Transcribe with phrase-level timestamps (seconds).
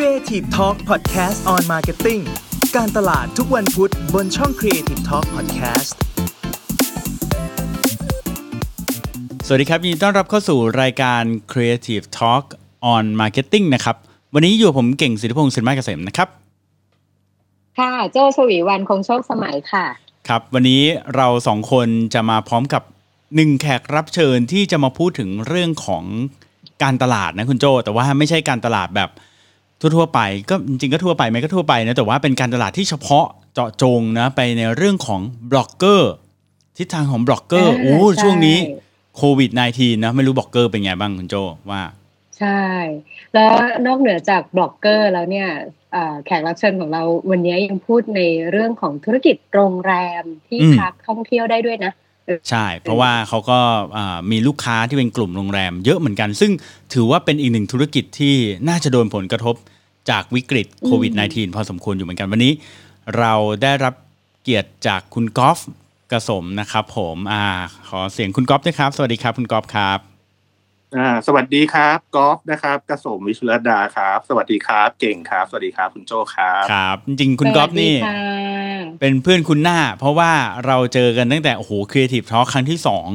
[0.00, 2.22] Creative Talk Podcast on Marketing
[2.76, 5.90] การตลาดทุกวันพุธบนช่อง Creative Talk Podcast
[9.46, 11.22] สวัสดีครับยินดีต้อนรับเข้าสู่รายการ
[11.52, 12.44] Creative Talk
[12.94, 13.96] on Marketing นะครับ
[14.34, 16.28] วันนี้อยู่กับผมเก่งสิทธิพงศ์สินไม้เกษมนะครับ
[17.78, 19.84] ค่ะ โจชวีวันคงโชคสมัยค่ะ
[20.28, 20.82] ครับ วันนี้
[21.16, 22.82] เราสองคนจะมาพร้อมกับ
[23.36, 26.04] หนึ่งแขกรับเชิญที่จะมาพูดถึงเรื่องของ
[26.82, 29.10] การตลาดนะคุณโจ แต่ว่าไม่ใช่การตลาดแบบ
[29.96, 30.20] ทั่วๆไป
[30.50, 35.20] ก็จริงๆก็ทั่วไปไหมก็ทั่วไปนะแต่ว่าเป็นการตลาดที่เฉพาะเจาะจงนะไปในเรื่องของ
[35.50, 36.12] บล็อกเกอร์
[36.78, 38.58] ทิศทางของบล็อกเกอร์อ่าโอ้ใช่ช่วงนี้
[39.16, 41.34] โควิด -19 นะไม่รู้บล็อกเกอร์เป็นไงบ้างคุณโจ
[41.70, 41.82] ว่า
[42.38, 42.62] ใช่
[43.34, 43.52] แล้ว
[43.86, 45.48] นอกเหนือจากบล็อกเกอร์แล้วเนี่ย
[45.92, 48.20] เอ่อแขกรับเชิญของเราวันนี้ยังพูดใน
[48.50, 51.92] เรื่องของธุรกิจโรงแรมที่อืมพักท่องเที่ยวได้ด้วยนะ
[52.50, 53.58] ใช่ เพราะว่าเขาก็
[53.96, 56.52] อ่ามีลูกค้าที่เป็นกลุ่มโรงแรม เยอะเหมือนกัน ซึ่ง
[56.94, 58.34] ถือว่าเป็นอีกหนึ่งธุรกิจที่
[58.68, 59.54] น่าจะโดนผลกระทบ
[60.10, 62.52] จากวิกฤตโควิด -19 พอสมควรอยู่เหมือนกันวันนี้
[63.18, 63.94] เราได้รับ
[64.42, 65.58] เกียรติจากคุณกอล์ฟ
[66.12, 67.44] กระสมนะครับผมอ่า
[67.88, 69.98] ขอเสียงคุณกอล์ฟด้วยครับ สวัสดีครับ คุณกอล์ฟครับ
[70.96, 80.32] อ่าสวัสดีครับกอล์ฟนะครับกระสมวิชุรดาครับ สวัสดีครับ เก่งครับ สวัสดีครับ คุณโจครับครับ จริงๆคุณกอล์ฟนี่สวัสดีค่ะเป็นเพื่อนคุ้นหน้า เพราะว่า
[80.66, 83.08] เราเจอกันตั้งแต่โอ้โห Creative Talk ครั้งที่สอง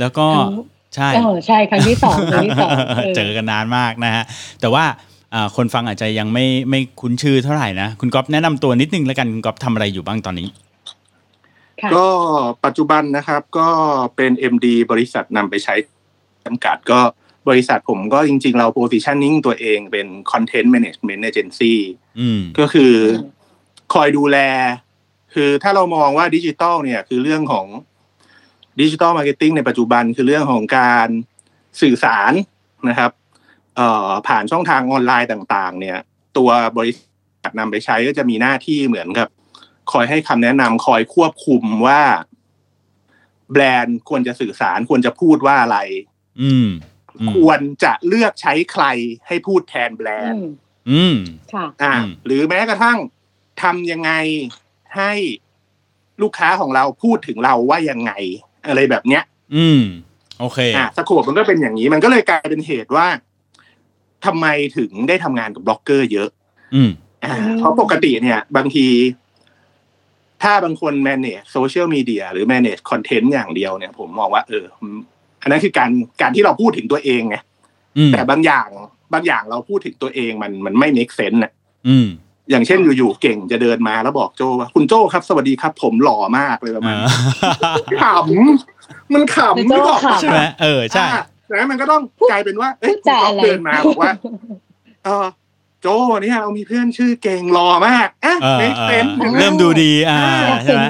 [0.00, 0.54] แล้วก็ครั้ง
[0.94, 2.70] ใช่เออใช่ครั้งที่สองครั้งที่สอง
[3.16, 4.24] เจอกันนานมากนะฮะ
[4.60, 5.11] แต่ว่าอ่า
[5.56, 10.48] คนฟังอาจจะยังไม่ไม่คุ้นชื่อเท่าไหร่นะ คุณก๊อฟแนะนำตัวนิดนึงแล้วกัน คุณก๊อฟทำอะไรอยู่บ้างตอนนี้
[11.80, 12.06] ค่ะก็
[12.64, 13.68] ปัจจุบันนะครับก็
[14.16, 15.74] เป็น MD บริษัทนำไปใช้
[16.44, 17.00] จำกัดก็
[17.48, 21.74] บริษัทผมก็จริง ๆ เรา positioning ตัวเองเป็น content management agency
[22.20, 22.92] อืมก็คือ
[23.94, 24.38] คอยดูแล
[25.34, 27.66] คือถ้าเรามองว่าดิจิตอลเนี่ยคือเรื่องของ
[28.80, 31.08] digital marketing ในปัจจุบันคือเรื่องของการ
[31.80, 32.32] สื่อสาร
[32.88, 33.21] นะครับเอ่อ
[34.28, 35.98] ผ่านช่องทางออนไลน์ต่างๆ เนี่ย
[36.36, 36.92] ตัวบริ
[37.42, 39.28] ษัทนำไปใช้ก็จะมีหน้าที่เหมือนกับ
[39.92, 42.00] คอยให้คำแนะนำคอยควบคุมว่า
[43.52, 45.78] แบรนด์ควรจะสื่อสารควรจะพูดว่าอะไร
[46.42, 46.68] อืม
[47.20, 48.84] อืมควรจะเลือกใช้ใคร
[49.26, 50.44] ให้พูดแทนแบรนด์อืม
[50.90, 51.16] อืม
[51.52, 52.98] ค่ะอ่าอืมหรือแม้กระทั่ง
[53.62, 54.12] ทำยังไง
[54.96, 55.12] ให้
[56.22, 58.12] ลูกค้าของเราพูดถึงเราว่ายังไง
[58.66, 59.22] อะไรแบบเนี้ย
[59.56, 59.82] อืม
[60.40, 63.06] โอเคอ่า scope มันก็เป็นอย่างนี้ มันก็เลยกลายเป็นเหตุว่า
[64.26, 64.46] ทำไม
[64.76, 66.28] ถึงได้ทำงานกับบล็อกเกอร์เยอะ
[66.74, 66.90] อืม
[67.24, 68.86] อ่าอืมเพราะปกติเนี่ย บางที
[70.42, 74.64] ถ้าบางคน manage โซเชียลมีเดียหรือ manage คอนเทนต์อย่างเดียวเนี่ย ผมมองว่า เออ
[75.42, 75.90] อันนั้นคือการ
[76.20, 77.36] การที่เราพูดถึงตัวเองไง
[77.96, 78.68] อืมแต่บางอย่าง
[79.12, 81.52] บางอย่างเราพูดถึงตัวเองมันมันไม่ make sense น่ะ
[81.88, 82.08] อืม
[82.50, 87.08] อย่างเช่นอยู่ๆเก่งจะเดินมาแล้วบอกโจว่าคุณโจครับ สวัสดีครับ ผมหล่อมากเลยประมาณอ่า
[87.76, 91.06] นั้นขำมันขำโจ้นึกออกปะขำใช่ไหมเออใช่
[91.52, 94.12] อ่าแล้วมันก็ต้องกลายเป็นว่า เอ้พูยดจาคุณอะไรเดินมาบอกว่า
[95.04, 95.26] เออ
[95.80, 95.86] โจ
[96.22, 100.20] เนี่ยเรามีเพื่อนชื่อเก่งหล่อมากอะเออ make เออ sense ห็นไหเริ่มดูดี อ่า
[100.62, 100.84] ใช่ไหม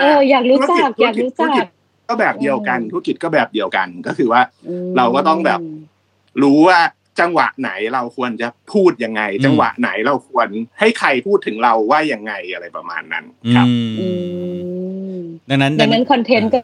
[0.00, 1.64] เอออยากรู้จักอยากรู้จัก
[2.08, 5.60] ก็แบบเดียวกันอืมธุรกิจก็แบบเดียวกันก็คือว่าอืมเราก็ต้องแบบ
[6.42, 6.80] รู้ว่า
[7.20, 10.48] จังหวะไหนเราควรจะพูดยังไงอืมจังหวะไหนเราควร
[10.78, 14.06] ให้ใครพูดถึงเราว่ายังไงอะไรประมาณนั้นอืครับมอื
[15.16, 15.18] ม
[15.50, 16.58] ดังนั้นดังนั้นคอนเทนต์ก็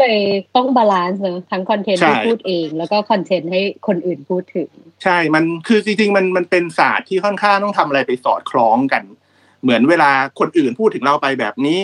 [0.00, 0.18] เลย
[0.56, 4.70] ต้อง balance เนอะทั้งคอนเทนต์ใช่ที่พูดเอง แล้วก็คอนเทนต์ให้คนอื่นพูดถึง
[5.04, 9.02] ใช่มันคือจริงๆมันมันเป็นศาสตร์ที่ค่อนข้างต้องทำอะไรไปสอดคล้องกัน
[9.62, 10.10] เหมือนเวลา
[10.40, 11.78] คนอื่นพูดถึงเราไปแบบนี้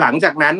[0.00, 0.56] หลังจากนั้น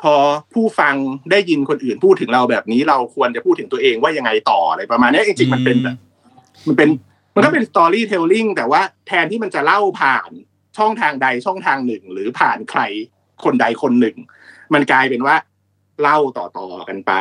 [0.00, 0.14] พอ
[0.54, 0.94] ผู้ฟัง
[1.30, 5.96] ได้ยินคนอื่นพูดถึงเราแบบนี้ เราควรจะพูดถึงตัวเองว่ายังไงต่ออะไรประมาณนี้จริงๆมันเป็นแบบ
[6.66, 6.88] มันเป็น
[7.34, 10.30] มันก็เป็น storytelling แต่ว่าแทนที่มันจะเล่าผ่าน
[10.78, 12.80] ช่องทางใดช่องทางหนึ่ง หรือผ่านใคร
[13.44, 14.16] คนใดคนหนึ่ง
[14.74, 15.34] มันกลายเป็นว่า
[16.00, 17.12] เล่าต่อๆกันไป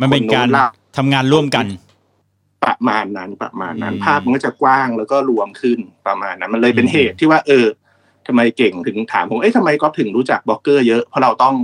[0.00, 1.66] มันเป็นการคนโน้นเล่าทำงานร่วมกัน
[2.64, 7.66] ประมาณนั้นประมาณนั้นอืมภาพมันก็จะกว้างแล้วก็รวมขึ้นประมาณนั้น มันเลยเป็นอืมเหตุที่ว่า เออ
[8.26, 11.54] ทำไมเก่งถึงถามผมเอ้ยทำไมก๊อฟถึงรู้จักบล็อกเกอร์เยอะเพราะเราต้อง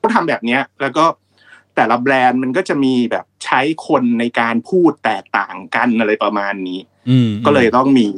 [0.00, 1.04] ต้องทำแบบเนี้ย แล้วก็
[1.76, 6.78] แต่ละแบรนด์มันก็จะมีแบบใช้คนในการพูดแตกต่างกันอะไรประมาณนี้
[7.10, 8.08] อืมก็เลยต้องมี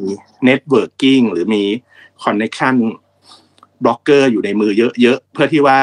[0.45, 1.65] networking หรือมี
[2.25, 2.75] connection
[3.85, 4.73] บล็อกเกอร์อยู่ในมือ
[5.03, 5.79] เยอะๆเพื่อที่ว่า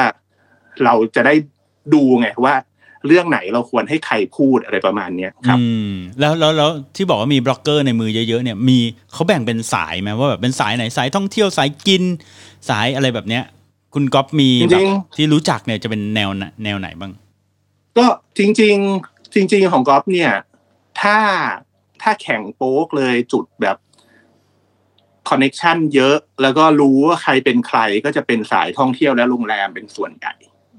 [0.84, 1.34] เราจะได้
[1.94, 2.54] ดูไงว่า
[3.06, 5.90] เรื่องไหนเราควรให้ใครพูดอะไรประมาณเนี้ยครับอืม
[6.20, 8.78] แล้วแล้วแล้วที่บอกว่ามีบล็อกเกอร์ในมือเยอะๆเนี่ยมี
[9.12, 12.02] เขาแบ่งเป็นสายไหมว่าแบบเป็นสายไหนสายท่องเที่ยวสายกิน
[12.68, 13.44] สายอะไรแบบเนี้ย
[13.94, 17.12] คุณก๊อฟมีจริงๆแบบที่รู้จักเนี่ยจะเป็นแนวไหนแนวไหนบ้าง
[17.98, 18.06] ก็
[18.38, 20.32] จริง ๆ จริง ๆ ของก๊อฟเนี่ย
[21.00, 21.16] ถ้า
[22.02, 23.76] ถ้าแข็งโป๊กเลยจุดแบบ
[25.28, 30.34] connection เยอะ แล้วก็รู้ว่าใครเป็นใครก็จะเป็นสายท่องเที่ยวและโรงแรมเป็นส่วนใหญ่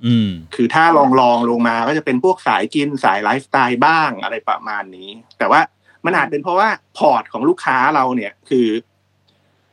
[0.05, 5.61] อืมคือถ้าลองลองลงมาก็จะเป็นพวกสายกินสายไลฟ์สไตล์บ้างอะไรประมาณนี้ แต่ว่า
[6.05, 8.67] มันอาจเป็นเพราะว่า port ของลูกค้าเราเนี่ยคือ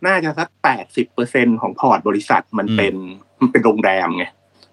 [0.07, 2.95] น่าจะสักแปดสิบเปอร์เซ็นต์ของ port บริษัทมันเป็น
[3.41, 4.25] มันเป็นโรงแรมไง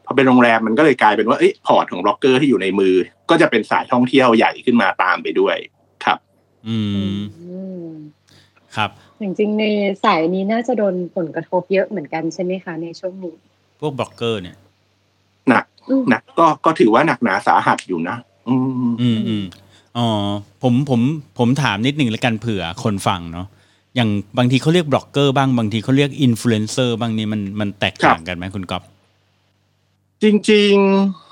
[0.06, 2.96] พอเป็นโรงแรมมันก็เลยกลายเป็นว่าเอ้ย port ของบล็อกเกอร์ที่อยู่ในมือ
[3.30, 5.56] ก็จะเป็นสายท่องเที่ยวใหญ่ขึ้นมาตามไปด้วย
[6.06, 6.18] ครับ
[6.68, 6.78] อื
[7.14, 7.58] มอื
[7.90, 7.92] ม
[8.76, 8.90] ครับ
[9.22, 9.64] จริงๆใน
[10.04, 13.36] สายนี้น่าจะโดนผลกระทบเยอะเหมือนกันใช่ไหมคะในช่วงนี้
[13.80, 14.56] พวกบล็อกเกอร์เนี่ย
[15.50, 18.18] หนักอืมหนักก็ก็ถือว่าหนักหนาสาหัสอยู่นะ
[18.50, 18.56] อื
[18.92, 19.46] มอืมอืม
[19.98, 20.08] อ๋อ
[20.64, 21.02] ผมผม
[21.40, 23.48] ผมถามนิดหนึ่งแล้วกันเผื่อคนฟังเนาะ
[23.96, 28.84] อย่างบางทีเขาเรียกบล็อกเกอร์บ้างบางทีเขาเรียกอินฟลูเอนเซอร์บ้างนี่มันมันแตกต่างกันไหมคุณก๊อฟ
[30.24, 30.76] จริง
[31.12, 31.27] ๆ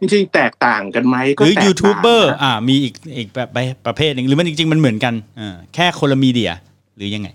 [0.00, 6.52] จริงๆ แตกต่างกันไหมก็หรือแตกต่างยูทูบเบอร์นะอ่ามีอีกอีกแบบไปประเภทหนึ่งหรือมันจริง ๆ มันเหมือนกันอ่าแค่คนละ media
[6.96, 7.28] หรือยังไง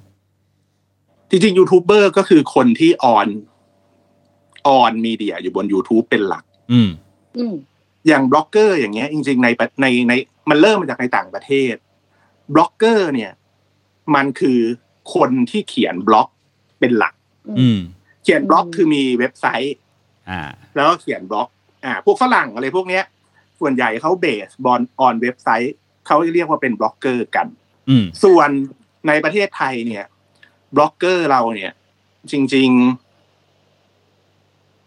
[1.30, 3.28] จริงๆยูทูบเบอร์ก็คือคนที่ own
[4.68, 6.90] own media อยู่บน YouTube เป็นหลัก อืม
[7.38, 7.54] อืม
[8.08, 10.14] อย่างบล็อกเกอร์อย่างเงี้ย จริง ๆ ในประในใน
[10.50, 11.76] มันเริ่มมาจากในต่างประเทศ
[12.54, 13.32] บล็อกเกอร์เนี่ย
[14.16, 14.60] มันคือ
[15.14, 16.28] คนที่เขียนบล็อก
[16.80, 17.14] เป็นหลัก
[17.60, 17.80] อืม
[18.24, 19.76] เขียนบล็อกอืมคือมีเว็บไซต์
[20.30, 20.42] อ่า
[20.76, 21.50] แล้วก็เขียนบล็อก
[21.86, 23.04] อ่าพวกฝรั่งอะไรพวกเนี้ย
[23.60, 25.76] ส่วนใหญ่เขา based on เว็บไซต์
[26.08, 27.48] เขาเรียกว่าเป็นบล็อกเกอร์กัน
[27.90, 28.50] อืมส่วน
[29.08, 30.06] ในประเทศไทยเนี่ย
[30.76, 31.72] บล็อกเกอร์เราเนี่ย
[32.32, 33.10] จริง ๆ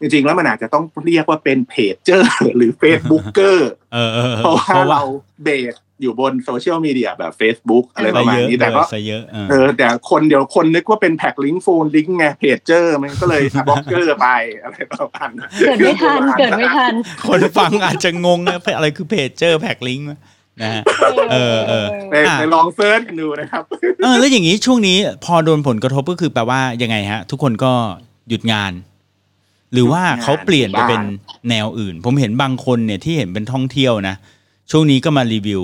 [0.00, 5.02] จริง ๆ แล้วมันอาจจะต้องเรียกว่าเป็นเพจเจอร์หรือ Facebookerเออเออเพราะว่าเรา
[5.42, 14.28] base อยู่บนโซเชียลมีเดียแบบ Facebook อะไรประมาณนี้แต่แต่ก็ก็ซะเยอะเออเออแต่คนเดี๋ยวคนนึกว่าเป็น PacLink PhoneLink ไงเพจเจอร์มันก็เลยบล็อกเกอร์ไป
[14.62, 16.94] อะไรประมาณนั้นเกิดไม่ทันเกิดไม่ทัน
[17.28, 20.08] คนฟังอาจจะงงนะอะไรคือเพจเจอร์แพ็กลิงก์
[20.62, 20.82] นะฮะ
[21.32, 23.62] เออเออไปไปลอง search กันดูนะครับ
[24.02, 27.72] เออแล้วอย่างนี้ช่วงนี้พอโดนผลกระทบก็คือแปลว่ายังไงฮะ ทุกคนก็
[28.28, 28.72] หยุดงาน
[29.72, 31.02] หรือว่าหยุดงานเขาเปลี่ยนไปเป็น
[31.50, 34.14] แนวอื่น ผมเห็นบางคนเนี่ยที่เห็นเป็นท่องเที่ยวนะ
[34.70, 35.62] ช่วงนี้ก็มารีวิว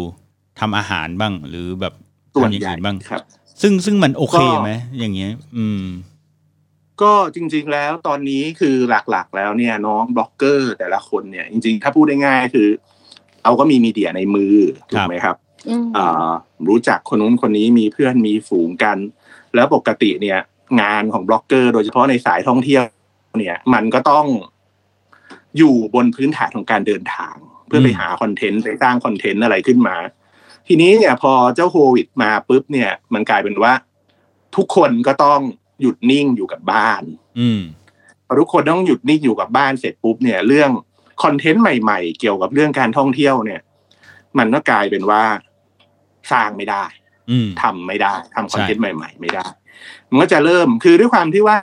[0.61, 1.95] ทำอาหารบ้าง หรือแบบ
[2.35, 3.23] ส่วนทำอย่างใหญ่อื่นบ้างครับ
[3.63, 5.83] ซึ่งซึ่งมันโอเคก็ไหมอย่างเงี้ย อืม
[7.03, 8.77] ก็จริง ๆ แล้วตอนนี้คือ
[9.11, 12.69] หลักๆ แล้วเนี่ย น้องบล็อกเกอร์ แต่ละคนเนี่ย จริง ๆ ถ้าพูดได้ง่ายคือ
[13.43, 14.57] เขาก็มี media ในมือ
[14.91, 15.37] ถูกไหมครับ
[15.69, 16.31] อืมอ่า
[16.69, 18.99] รู้จักคนนู้นคนนี้มีเพื่อนมีฝูงกัน
[19.55, 20.39] แล้วปกติเนี่ย
[20.81, 22.83] งานของบล็อกเกอร์ โดยเฉพาะในสายท่องเที่ยว
[23.39, 24.27] เนี่ย มันก็ต้อง
[25.59, 29.97] อยู่บนพื้นฐานของการเดินทาง เพื่อไปอืมหาคอนเทนต์ไปสร้างคอนเทนต์อะไรขึ้นมา
[30.69, 33.73] ทีนี้เนี่ยพอเจ้าโควิดมาปุ๊บเนี่ยมันกลายเป็นว่า
[34.57, 35.41] ทุกคนก็ต้อง
[35.81, 37.03] หยุดนิ่งอยู่กับบ้าน
[37.41, 37.63] อืม
[38.27, 40.71] พอทุกคนต้องหยุดนิ่งอยู่กับบ้านเสร็จปุ๊บเนี่ยเรื่อง
[41.23, 43.61] คอนเทนต์ใหม่ ๆ เกี่ยวกับเรื่องการท่องเที่ยวเนี่ย
[44.39, 45.23] มันก็กลายเป็นว่า
[46.33, 46.85] สร้างไม่ได้
[47.31, 49.45] อืมทำไม่ได้ทำคอนเทนต์ใช่ใหม่ ๆ ไม่ได้
[50.11, 51.57] มันก็จะเริ่มคือด้วยความที่ว่า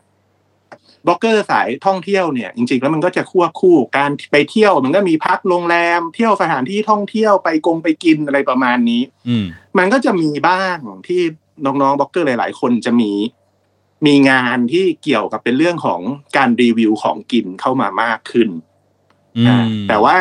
[1.07, 9.46] บล็อกเกอร์สายท่องเที่ยวเนี่ยจริงๆแล้วมันก็จะควบคู่การไปเที่ยวมันก็มีพักโรงแรม เที่ยวสถานที่ท่องเที่ยวไปกงไปกินอะไรประมาณนี้ อืม
[9.78, 11.22] มันก็จะมีบ้างที่
[11.66, 13.12] น้องๆบล็อกเกอร์หลาย ๆ คนจะมี
[14.06, 16.02] มีงานที่เกี่ยวกับเป็นเรื่องของ
[16.38, 18.50] การรีวิวของกินเข้ามามากขึ้น
[19.38, 20.18] อือ่ามแต่ว่า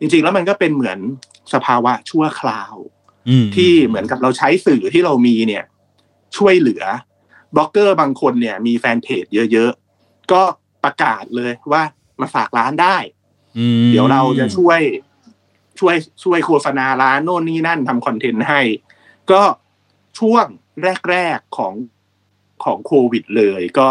[0.00, 0.98] จริงๆแล้วมันก็เป็นเหมือน
[1.52, 2.74] สภาวะชั่วคราว
[3.28, 5.64] อืมที่เหมือนกับเราใช้สื่อที่เรามีเนี่ย
[6.36, 6.82] ช่วยเหลือ
[7.54, 10.42] บล็อกเกอร์บางคนเนี่ยมีแฟนเพจเยอะๆ ก็
[10.84, 11.82] ประกาศเลยว่า
[12.20, 12.96] มาฝากร้านได้
[13.58, 14.80] อืมเดี๋ยวเราจะช่วย
[15.80, 18.60] ช่วยช่วยโฆษณาร้านโน่นนี่นั่นทำคอนเทนต์ให้
[19.30, 19.42] ก็
[20.18, 20.46] ช่วง
[21.10, 21.74] แรกๆของ
[22.64, 23.86] ของโควิดเลย ก็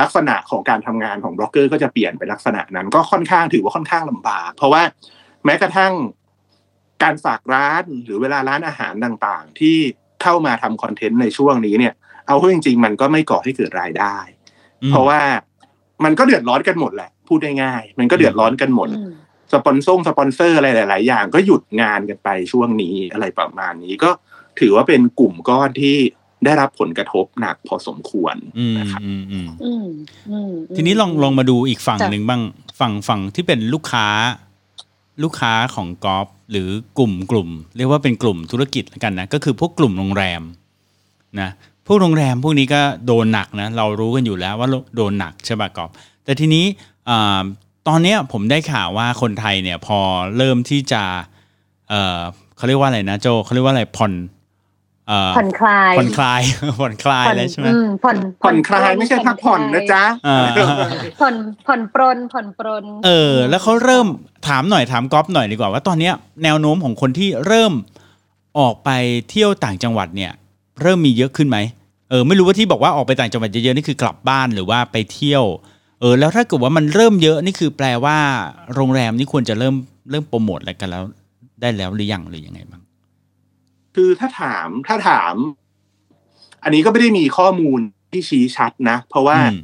[0.00, 4.82] ลักษณะของการทำงานของบล็อกเกอร์ก็จะเปลี่ยนไปลักษณะนั้น ก็ค่อนข้างถือว่าค่อนข้างลำบาก เพราะว่า
[5.44, 5.92] แม้กระทั่ง
[7.02, 9.76] การฝากร้านหรือเวลาร้านอาหารต่างๆ ที่
[10.22, 11.94] เข้ามาทำคอนเทนต์ในช่วงนี้เนี่ย
[12.26, 14.16] เอาเข้าจริง ๆ มันก็ไม่ก่อให้เกิดรายได้
[14.82, 15.20] อืมเพราะว่า
[16.04, 19.10] มันก็เดือดร้อนกันหมดแหละ พูดง่ายๆมันก็เดือดร้อนกันหมดอืม
[19.52, 24.10] สปอนเซอร์สปอนเซอร์อะไรหลาย ๆ อย่างก็หยุดงานกันไปช่วงนี้อะไรประมาณนี้ก็
[24.60, 25.96] ถือว่าเป็นกลุ่มก้อนที่
[26.44, 29.86] ได้รับผลกระทบหนักพอสมควรอืมนะครับอืมอืมอืม
[30.30, 32.42] อืมทีนี้ลองลองมาดูอีกฝั่งจ้ะหนึ่งบ้าง
[32.80, 34.06] ฝั่งฝั่งที่เป็นลูกค้า
[35.22, 40.42] ลูกค้าของกอล์ฟหรือกลุ่มกลุ่ม เรียกว่าเป็นกลุ่มธุรกิจแล้วกันนะ ก็คือพวกกลุ่มโรงแรม
[41.40, 41.50] นะ
[41.86, 45.90] พวกโรงแรมพวกนี้ก็โดนหนักนะเรารู้กันอยู่แล้วว่าโดนหนักใช่ป่ะกอล์ฟ
[46.24, 46.64] แต่ทีนี้
[47.08, 47.42] อ่า
[47.88, 49.98] ตอนเนี้ยผมได้ข่าวว่าคนไทยเนี่ยพอ
[50.36, 51.02] เริ่มที่จะ
[51.90, 52.18] เออ
[52.56, 54.12] เขาเรียกว่าอะไรนะโจเขาเรียกว่าอะไรผ่อน
[55.08, 56.40] เอ่อผ่อนคลายผ่อนคลาย
[56.80, 60.46] ผ่อนคลายแล้วใช่ไหมอืผ่อนผ่อนคลายไม่ใช่พักผ่อนนะจ๊ะอ่า
[61.20, 61.34] ผ่อน
[61.66, 64.06] ผ่อนปรนผ่อนปรนเออ แล้วเขาเริ่ม
[64.48, 67.72] ถามหน่อยถามก๊อฟหน่อยดีกว่าว่าตอนเนี้ยแนวโน้มของคนที่เริ่ม
[68.58, 68.90] ออกไป
[69.30, 70.32] เที่ยวต่างจังหวัดเนี่ย
[70.80, 71.58] เริ่มมีเยอะขึ้นไหม
[72.10, 75.44] เออไม่รู้ว่าที่บอกว่าออกไปต่างจังหวัดเยอะๆนี่คือกลับบ้านหรือว่าไปเที่ยว
[76.00, 78.16] เออแล้วถ้าเกิดว่ามันเริ่มเยอะนี่คือแปลว่า
[78.74, 79.74] โรงแรมนี่ควรจะเริ่ม
[80.10, 81.02] เริ่มโปรโมทอะไรกันแล้ว
[81.60, 82.82] ได้แล้วหรือยังหรือยังไงบ้าง
[83.94, 85.34] คือถ้าถามถ้าถาม
[86.62, 87.80] อันนี้ก็ไม่ได้มีข้อมูล
[88.12, 89.60] ที่ชี้ชัดนะ เพราะว่าอืม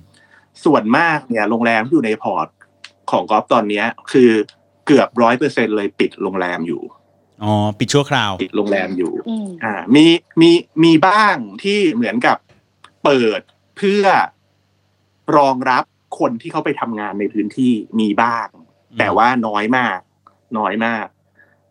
[0.65, 2.49] ส่วนมากเนี่ย โรงแรมที่อยู่ในพอร์ต
[3.11, 4.31] ของกอล์ฟตอนเนี้ย คือ
[4.87, 6.83] เกือบร้อยเปอร์เซ็นเลยปิดโรงแรมอยู่
[7.43, 10.05] อ๋อปิดชั่วคราวปิดโรงแรมอยู่อืมอ่ามี
[10.41, 10.51] มี
[10.85, 12.37] มีบ้างที่เหมือนกับ
[13.05, 13.41] เปิด
[13.77, 14.05] เพื่อ
[15.37, 15.85] รองรับ
[16.19, 19.99] คนที่เขาไปทำงานในพื้นที่มีบ้างอืมแต่ว่าน้อยมาก
[20.59, 21.07] น้อยมาก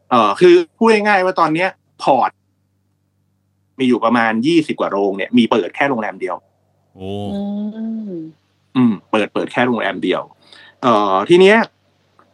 [0.10, 1.70] เออคือพูดง่ายๆว่าตอนเนี้ย
[2.04, 2.32] พอร์ต
[3.80, 6.36] มีอยู่ประมาณยี่สิบกว่าโรงเนี่ยมีเปิดแค่โรงแรมเดียว
[6.96, 8.14] โอ้อืม
[8.76, 10.22] อืมเปิดเปิดแค่โรงแรมเดียว
[10.82, 11.58] เอ่อทีเนี้ย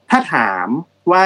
[0.10, 0.68] ถ้าถาม
[1.12, 1.25] ว่า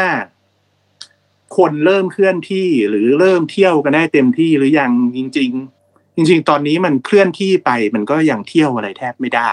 [1.57, 5.51] คนเริ่มเคลื่อนที่หรือเริ่มเที่ยวกันได้เต็มที่หรือยังจริง
[5.83, 9.51] ๆ จริง ๆ ตอนนี้มันเคลื่อนที่ไปมันก็ยังเที่ยวอะไรแทบไม่ได้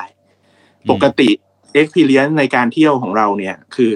[0.91, 1.29] ปกติ
[1.81, 3.91] experience ในการเที่ยวของเราเนี่ยคือ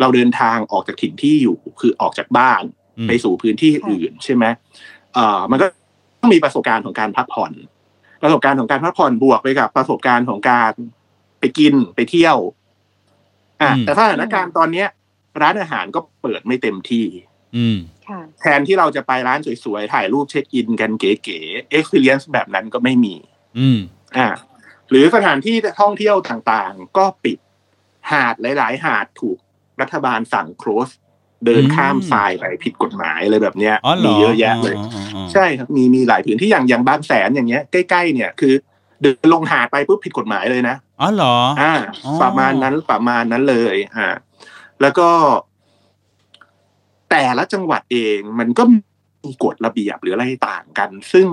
[0.00, 2.62] เราเดินทางออกจากถิ่นที่อยู่คือออกจากบ้าน
[2.98, 4.44] อืมไปสู่พื้นที่อื่นใช่ไหม
[5.14, 5.66] เอ่อมันก็
[6.20, 7.52] ต้องมีประสบการณ์ของการพักผ่อน
[8.22, 10.72] ประสบการณ์ของการพักผ่อนบวกไปกับประสบการณ์ของการ
[11.40, 12.36] ไปกินไปเที่ยว
[13.62, 14.88] อะอืมแต่สถานการณ์ตอนเนี้ย
[15.42, 17.04] ร้านอาหารก็เปิดไม่เต็มที่
[17.56, 23.14] อืมค่ะแทนที่เราจะไปร้านสวยๆ ถ่ายรูปเช็คอินกันเก๋ๆ experience แบบนั้นก็ไม่มี
[23.58, 23.78] อืม
[24.16, 24.28] อ่า
[24.90, 27.38] หรือสถานที่ท่องเที่ยวต่างๆ ก็ปิด
[28.10, 29.38] หาดหลาย ๆ หาดถูก
[29.80, 30.92] รัฐบาลสั่ง close
[31.46, 38.54] เดินข้ามอืมทรายไปผิดกฎหมายอะไรแบบเนี้ยอ๋อเหรอมีเยอะแยะเลยอ๋ออ๋ออ๋อใช่ครับมีมีหลายพื้นที่อย่างอย่างบางแสนอย่างเงี้ยใกล้ๆเนี่ยคือ
[39.02, 44.06] เดินลงหาดไปปุ๊บผิดกฎหมายเลยนะอ๋อเหรออ่าอ๋อประมาณนั้นประมาณนั้นเลยอ่า
[44.80, 45.08] แล้วก็
[47.16, 51.28] แต่ละจังหวัดเองมันก็มีกฎระเบียบหรืออะไรต่างกัน ซึ่ง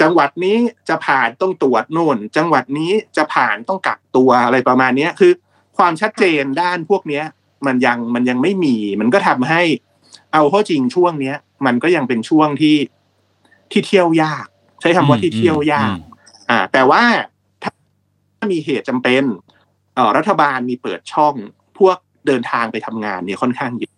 [0.00, 0.56] จังหวัดนี้
[0.88, 5.32] จะผ่านต้องตรวจโน่น จังหวัดนี้จะผ่านต้องกักตัวอะไรประมาณเนี้ยคือ
[5.78, 7.24] ความชัดเจนด้านพวกเนี้ย
[7.66, 9.62] มันยังมันยังไม่มี มันก็ทำให้
[10.32, 12.76] เอาเข้อจริงช่วงเนี้ย มันก็ยังเป็นช่วงที่
[13.70, 14.46] ที่เที่ยวยาก
[14.80, 15.94] ใช้คำว่าที่เที่ยวยาก
[16.50, 17.02] อ่า แต่ว่า
[17.62, 19.22] ถ้ามีเหตุจำเป็น
[19.94, 21.34] เอ่อรัฐบาลมีเปิดช่อง
[21.78, 23.97] พวกเดินทางไปทำงานเนี่ยค่อนข้างเยอะครับ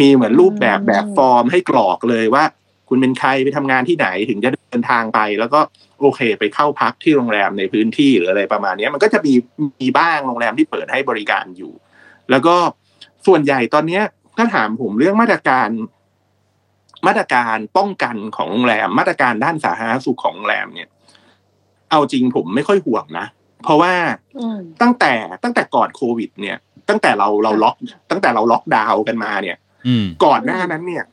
[0.00, 2.44] มีเหมือนรูปแบบอืมแบบฟอร์มให้กรอกเลยว่า
[2.88, 5.60] คุณเป็นใครไปทำงานที่ไหนถึงจะเดินทางไป แล้วก็
[6.00, 9.34] โอเค ไปเข้าพักที่โรงแรมในพื้นที่หรืออะไรประมาณเนี้ยมันก็จะมี
[9.80, 11.72] มีบ้างโรงแรมที่เปิดให้บริการอยู่
[12.30, 12.54] แล้วก็
[13.26, 14.02] ส่วนใหญ่ตอนเนี้ย
[14.36, 15.68] ถ้าถามผมเรื่องมาตรการ
[17.06, 20.88] มาตรการป้องกันของโรงแรม มาตรการด้านสาธารณสุขของโรงแรมเนี่ย
[21.90, 23.26] เอาจริงผมไม่ค่อยห่วงนะ
[23.64, 23.92] เพราะว่า
[24.38, 25.12] อืมตั้งแต่
[25.42, 26.56] ตั้งแต่ก่อนโควิด เนี่ย
[26.88, 27.76] ตั้งแต่เราเราล็อก
[28.10, 31.04] ตั้งแต่เราล็อกดาวน์กันมาเนี่ยอืมก่อนหน้านั้นเนี่ย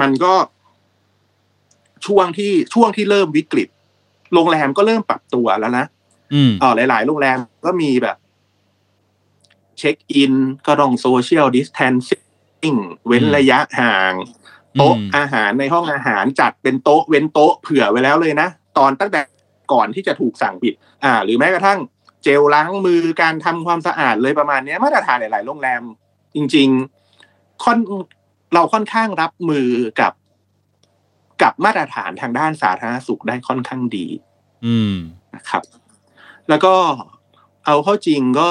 [0.00, 0.34] มันก็
[2.06, 3.68] ช่วงที่ช่วงที่เริ่มวิกฤต
[4.34, 5.84] โรงแรมก็เริ่มปรับตัวแล้วนะ
[6.34, 8.16] อืมเออหลาย ๆ โรงแรมก็มีแบบ
[9.78, 10.34] เช็คอิน
[10.66, 12.74] ก็ต้องโซเชียลดิส a ทนซิ่ง
[13.06, 14.12] เว้นอืมระยะห่าง
[14.78, 18.48] โต๊ะอืมอาหารในห้องอาหารจัดเป็นโต๊ะ เว้นโต๊ะเผื่อไว้แล้วเลยนะ
[18.78, 19.20] ตอนตั้งแต่
[19.72, 20.74] ก่อนที่จะถูกสั่งปิด
[21.04, 21.78] อ่า หรือแม้กระทั่ง
[22.22, 25.82] เจลล้างมือการทำความสะอาดเลยประมาณเนี้ยมาตรฐานหลาย ๆ โรงแรม
[26.34, 26.68] จริง
[27.16, 27.78] ๆ ค่อน
[28.54, 29.68] เราค่อนข้างรับมือ
[30.00, 30.12] กับ
[31.42, 34.06] กับมาตรฐานทางด้านสาธารณสุขได้ค่อนข้างดี
[34.66, 34.94] อืม
[35.34, 35.62] นะครับ
[36.48, 36.74] แล้วก็
[37.66, 38.50] เอาเข้าจริงก็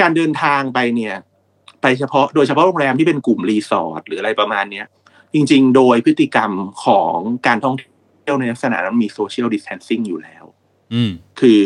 [0.00, 1.14] การเดินทางไปเนี่ย
[1.82, 4.86] ไปเฉพาะโดยเฉพาะโรงแรมที่เป็นกลุ่มรีสอร์ทหรืออะไรประมาณเนี้ย
[5.34, 6.50] จริง ๆ โดยพฤติกรรม
[6.84, 10.43] ของการท่องเที่ยวในลักษณะนั้นมีโซเชียลดิส a ทนซิ่งอยู่แล้วอืม
[11.40, 11.62] คือ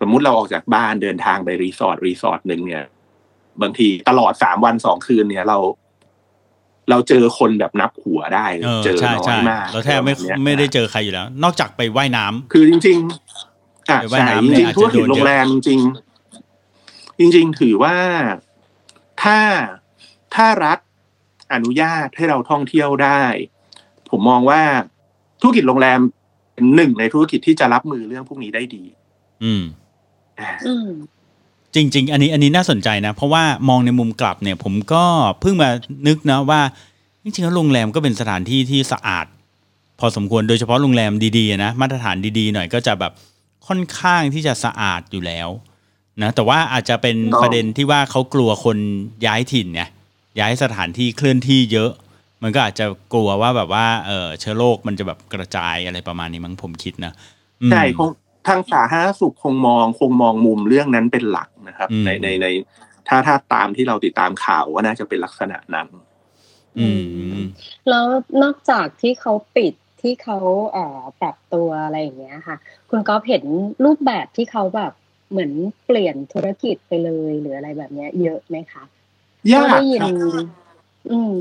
[0.00, 2.84] สมมุติเราออกจากบ้านเดินทางไปรีสอร์ทรีสอร์ทหนึ่งเนี่ย
[3.62, 5.58] บางทีตลอดสามวันสองคืนเนี่ยเรา
[6.90, 12.98] เราเจอคนแบบนับหัวได้เออเจอใช่น้อใช่ยมากเราแทบไม่บบนี้ยไม่ได้เจอใครอยู่แล้ว นอกจากไปว่ายน้ำคือจริง
[13.44, 17.96] ๆอะไปว่ายใช่น้ำจเนี่ยริงอาจๆจะธุรกิจโดนเยอะโรงแรมจริงๆจริง ๆ ถือว่า
[19.22, 19.38] ถ้า
[20.34, 20.78] ถ้ารัฐ
[21.52, 23.22] อนุญาตให้เราท่องเที่ยวได้
[24.10, 24.62] ผมมองว่า
[25.40, 26.00] ธุรกิจโรงแรม
[26.54, 28.82] เป็นหนึ่งในธุรกิจที่จะรับมือเรื่องพวกนี้ได้ดี
[29.44, 29.62] อืม
[30.40, 30.88] อ่าอืม
[31.74, 35.04] จริง ๆ อันนี้อันนี้น่าสนใจนะ เพราะว่ามองในมุมกลับเนี่ย ผมก็
[35.40, 35.68] เพิ่งมา
[36.08, 36.60] นึกนะว่า
[37.22, 39.26] จริงๆแล้วโรงแรมก็เป็นสถานที่ที่สะอาด
[40.00, 43.12] พอสมควรโดยเฉพาะโรงแรมดีๆนะมาตรฐานดีๆหน่อยก็จะแบบ
[43.66, 45.48] ค่อนข้างที่จะสะอาดอยู่แล้ว
[46.22, 48.78] นะแต่ว่าอาจจะเป็นต้องประเด็นที่ว่าเขากลัวคน
[49.26, 49.82] ย้ายถิ่นไง
[50.40, 51.90] ย้ายสถานที่เคลื่อนที่เยอะ
[52.42, 57.12] มันก็อาจจะกลัวว่าแบบว่าเออเชื้อโรคมันจะแบบกระจายอะไรประมาณนี้มั้งผมคิดนะ
[57.62, 58.10] อืมใช่คง
[58.48, 62.46] ทางสาธารณสุขคงมองคงมองมุมเรื่องนั้นเป็นหลักนะครับอืมในในใน
[63.08, 65.88] ถ้าถ้าตามที่เราติดตามข่าวว่าน่าจะเป็นลักษณะนั้น
[66.78, 66.88] อื
[67.36, 67.40] ม
[67.88, 68.06] แล้ว
[68.42, 70.38] นอกจากที่เขาปิดที่เขา
[70.72, 72.56] เอ่อปรับตัวอะไรอย่างเงี้ยค่ะ
[72.90, 73.44] คุณก๊อฟเห็น
[73.84, 74.92] รูปแบบที่เขาแบบ
[75.30, 75.52] เหมือน
[75.86, 78.82] เปลี่ยนธุรกิจไปเลยหรืออะไรแบบเนี้ย เยอะไหมคะ
[79.52, 80.44] ยากได้ยินครับ
[81.12, 81.36] อืม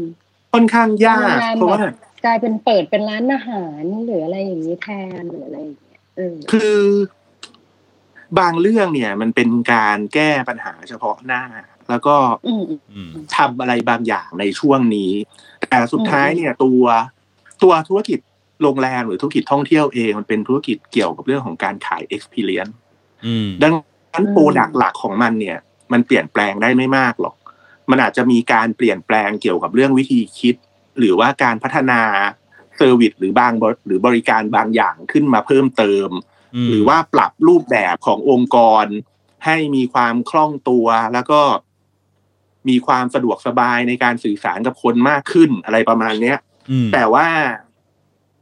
[0.53, 4.87] ค่อนข้างยากโรงแรมเพราะว่าแบบกลายเป็นเปิดเป็นร้านอาหารหรืออะไรอย่างนี้แท
[5.19, 6.77] นหรืออะไรอย่างเงี้ยเออคือ
[8.39, 11.43] บางเรื่องเนี่ยมันเป็นการแก้ปัญหาเฉพาะหน้า
[11.89, 12.15] แล้วก็
[12.47, 15.11] อืมอืมอืมทำอะไรบางอย่างในช่วงนี้
[15.69, 16.83] แต่สุดท้ายอืมเนี่ยตัว
[17.63, 18.19] ตัวธุรกิจ
[18.61, 22.73] โรงแรมหรือธุรกิจท่องเที่ยวเองมันเป็นธุรกิจเกี่ยวกับเรื่องของการขาย experience
[23.25, 23.73] อืมดัง
[24.13, 25.57] นั้นโปรดักหลักของมันเนี่ย
[25.91, 27.35] มันเปลี่ยนแปลงได้ไม่มากหรอก
[27.91, 30.55] มันอาจจะมีการเปลี่ยนแปลงเกี่ยวกับเรื่องวิธีคิด
[30.99, 32.01] หรือว่าการพัฒนา
[32.77, 38.85] service หรือบางบริหรือบริการบางอย่างขึ้นมาเพิ่มเติมหรือว่าปรับรูปแบบขององค์กร
[39.45, 41.41] ให้มีความคล่องตัวแล้วก็
[42.69, 46.37] มีความสะดวกสบายในการสื่อสารกับคนมากขึ้นอะไรประมาณเนี้ย
[46.71, 47.27] อืมแต่ว่า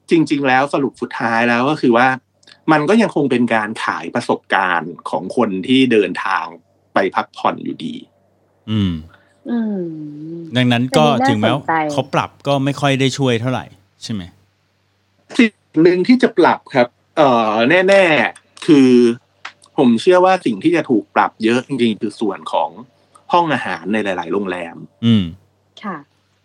[0.10, 2.08] จริง ๆ แล้วสรุปสุดท้ายแล้วก็คือว่า
[2.72, 6.46] มันก็ยังคงเป็นการขายประสบการณ์ของคนที่เดินทาง
[6.94, 7.96] ไปพักผ่อนอยู่ดี
[8.72, 9.19] อืมอืม
[10.56, 13.66] ดังนั้นก็อันนี้น่าถึงแม้ว่าสนใจเขาปรับก็ไม่ค่อยได้ช่วยเท่าไหร่
[14.04, 14.22] ใช่ไหม
[15.38, 15.52] สิ่ง
[15.84, 17.54] หนึ่งที่จะปรับครับ เอ่อ
[17.90, 18.04] แน่
[18.36, 18.92] ๆ คือ
[19.78, 22.70] ผมเชื่อว่าสิ่งที่จะถูกปรับเยอะจริงๆคือส่วนของ
[23.34, 25.24] ห้องอาหารในหลาย ๆ โรงแรม อืม
[25.84, 25.98] ค่ะ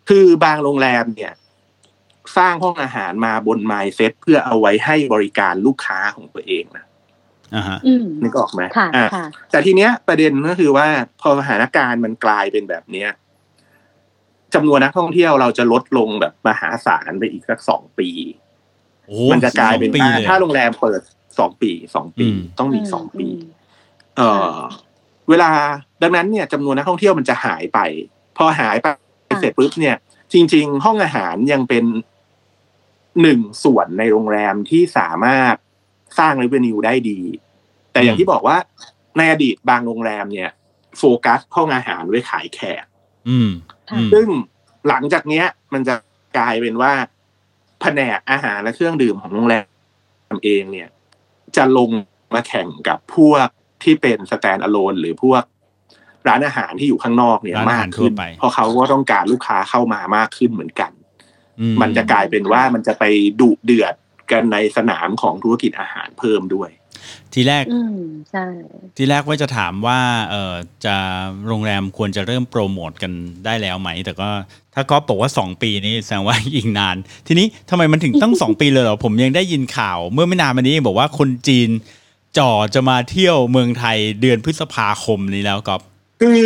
[0.09, 1.33] คือบางโรงแรมเนี่ย
[2.37, 6.84] สร้างห้องอาหารมาบนไมล์เซ็ตเพื่อเอาไว้ให้บริการลูกค้าของตัวเองนะ
[7.55, 10.87] อ่าฮะอืมนึกออกไหมค่ะอะค่ะแต่ทีเนี้ยประเด็นก็คือว่า
[11.21, 13.09] พอสถานการณ์มันกลายเป็นแบบเนี้ย
[14.53, 18.09] จำนวนนักท่องเที่ยวเราจะลดลงแบบมหาศาลไปอีกสักสองปี
[19.07, 21.01] โอ้มันจะกลายเป็นสองปีว่าเลยถ้าโรงแรมเปิด
[21.39, 23.37] สองปีสองปีอืมต้องมีสองปีม
[24.17, 24.55] เอ่อ
[25.29, 25.51] เวลา
[26.01, 27.79] ดังนั้นเนี่ยจำนวนนักท่องเที่ยวมันจะหายไป
[28.37, 28.87] พอหายไป
[29.41, 29.95] เสร็จปุ๊บเนี่ย
[30.33, 31.85] จริง ๆ ห้องอาหารยังเป็น
[33.21, 35.55] หนึ่งส่วนในโรงแรมที่สามารถ
[36.19, 37.19] สร้าง r e v e n u e ได้ดี
[37.95, 38.57] แต่อย่างที่บอกว่า
[39.17, 40.49] ในอดีตบางโรงแรมเนี่ย
[40.97, 42.85] โฟกัสห้องอาหารไว้ขายแขก
[43.29, 43.51] อืม
[43.89, 44.27] ค่ะอืมซึ่ง
[44.87, 45.95] หลังจากเนี้ย มันจะ
[46.37, 46.93] กลายเป็นว่า
[47.81, 49.55] แผนกอาหารและเครื่องดื่มของโรงแร
[50.33, 50.89] มเองเนี่ย
[51.55, 51.89] จะลง
[52.33, 53.47] มาแข่งกับพวก
[53.83, 55.43] ที่เป็นสแตนอะโลนหรือพวก
[56.27, 60.91] ร้านอาหารที่อยู่ข้างนอกเนี่ยร้านอาหารมากขึ้นทั่วไปเพราะเขาก็ต้องการลูกค้าเข้ามามากขึ้นเหมือนกัน
[61.59, 63.03] อืมันจะกลายเป็นว่ามันจะไป
[63.41, 63.93] ดุเดือด
[64.31, 66.69] กันในสนามของธุรกิจอาหารเพิ่มด้วย
[67.33, 67.97] ทีแรกอืม
[68.31, 68.45] ใช่
[68.97, 69.99] ทีแรกว่าจะถามว่า
[70.31, 70.53] เออ
[70.85, 70.95] จะ
[71.47, 73.11] โรงแรมควรจะเริ่มโปรโมทกัน
[73.45, 74.29] ได้แล้วไหม แต่ก็
[74.73, 76.95] ถ้าก๊อฟบอกว่า 2 ปีนี้แสดงว่าอีกนาน
[77.27, 81.69] ทีนี้ทำไมมันถึงต้อง2 ปีเลยเหรอ ผมยังได้ยินข่าว เมื่อไม่นานมานี้เองบอกว่าคนจีน
[82.37, 85.81] จ่อจะมาเที่ยวเมืองไทยเดือนพฤษภาคมนี้แล้วก๊อฟ
[86.21, 86.43] คือ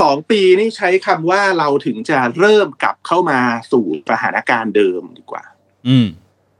[0.00, 3.40] สองปีนี่ใช้คำว่าเราถึงจะเริ่มกลับเข้ามา
[3.72, 5.44] สู่สถานการณ์เดิมดีกว่า
[5.88, 6.06] อืม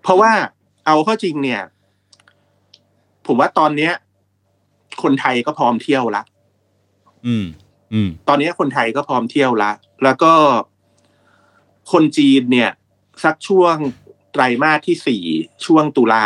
[0.02, 0.32] เพราะว่า
[0.86, 1.62] เอาเข้าจริงเนี่ย
[3.28, 3.92] ผมว่าตอนเนี้ย
[5.02, 6.22] คนไทยก็พร้อมเที่ยวละ
[7.26, 7.46] อืม
[7.92, 9.72] อืม ตอนนี้คนไทยก็พร้อมเที่ยวละ
[10.04, 10.32] แล้วก็
[11.92, 12.70] คนจีนเนี่ย
[13.24, 13.74] สักช่วง
[14.32, 15.24] ไตรมาสที่สี่
[15.66, 16.24] ช่วงตุลา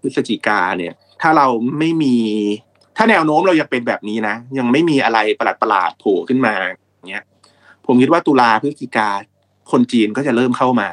[0.00, 1.46] พฤศจิกาเนี่ย ถ้าเรา
[1.78, 2.16] ไม่มี
[2.96, 7.24] ถ้าแนวโน้มเรายังเป็นแบบนี้นะยังไม่มีอะไรประหลาดประหลาดๆโผล่ขึ้นมาอย่างเงี้ย
[7.86, 9.08] ผมคิดว่าตุลาพฤศจิกา
[9.70, 10.88] คนจีนก็จะเริ่มเข้ามา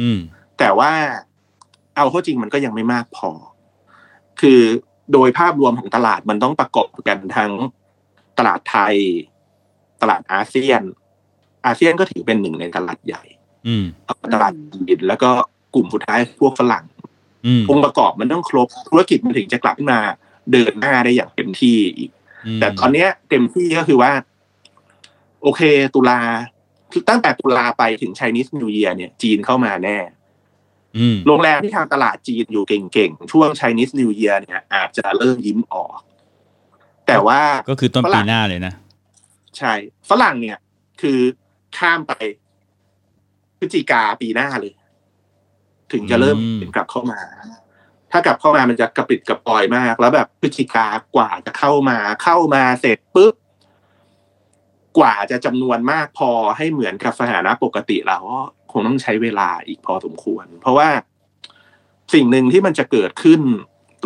[0.00, 0.18] อืม
[0.58, 0.92] แต่ว่า
[1.96, 3.30] เอาเข้าจริงมันก็ยังไม่มากพอ
[4.40, 4.60] คือ
[5.12, 7.52] โดยภาพรวมของตลาดมันต้องประกอบกันทั้ง
[8.38, 8.96] ตลาดไทย
[10.02, 10.82] ตลาดอาเซียน
[11.66, 13.22] อาเซียนก็ถือเป็นหนึ่งในตลาดใหญ่
[13.66, 13.84] อืม
[14.34, 15.30] ตลาดจีนแล้วก็
[15.74, 16.84] กลุ่มสุดท้ายพวกฝรั่ง
[17.46, 20.00] อืมองค์ประกอบมันต้องครบธุรกิจมันถึงจะกลับขึ้นมา
[20.52, 22.10] เดินหน้าได้อย่างเต็มที่อีก
[22.56, 24.12] มแต่ตอนเนี้ยเต็มที่ก็คือว่า
[25.42, 25.62] โอเค
[25.94, 26.20] ตุลา
[26.92, 30.23] คือตั้งแต่ตุลาไปถึง Chinese New Year เนี่ย จีนเข้ามาแน่อืม
[31.26, 35.98] โรงแรมที่ทางตลาดจีนอยู่เก่งๆ ช่วง Chinese New Year เนี่ยอาจจะเริ่มยิ้มออก
[37.06, 38.74] แต่ว่าก็คือต้นฝปีรั่งหน้าเลยนะ
[39.58, 39.72] ใช่
[40.10, 40.58] ฝรั่งเนี่ย
[41.00, 41.18] คือ
[41.78, 42.12] ข้ามไป
[43.58, 44.72] พฤศจิกาปีหน้าเลย
[45.92, 47.20] ถึงจะเริ่มอืมกลับเข้ามา
[48.10, 53.34] ถ้ากลับเข้ามามันจะกระปิดกระปอยมาก แล้วแบบพฤศจิกากว่าจะเข้ามา เข้ามาเสร็จปุ๊บ
[54.98, 60.88] กว่าจะจำนวนมากพอให้เหมือนกับสถานะปกติแล้วก็ค งต้องใช้เวลาอีกพอสมควร เพราะว่า
[62.14, 63.40] สิ่งหนึ่งที่มันจะเกิดขึ้น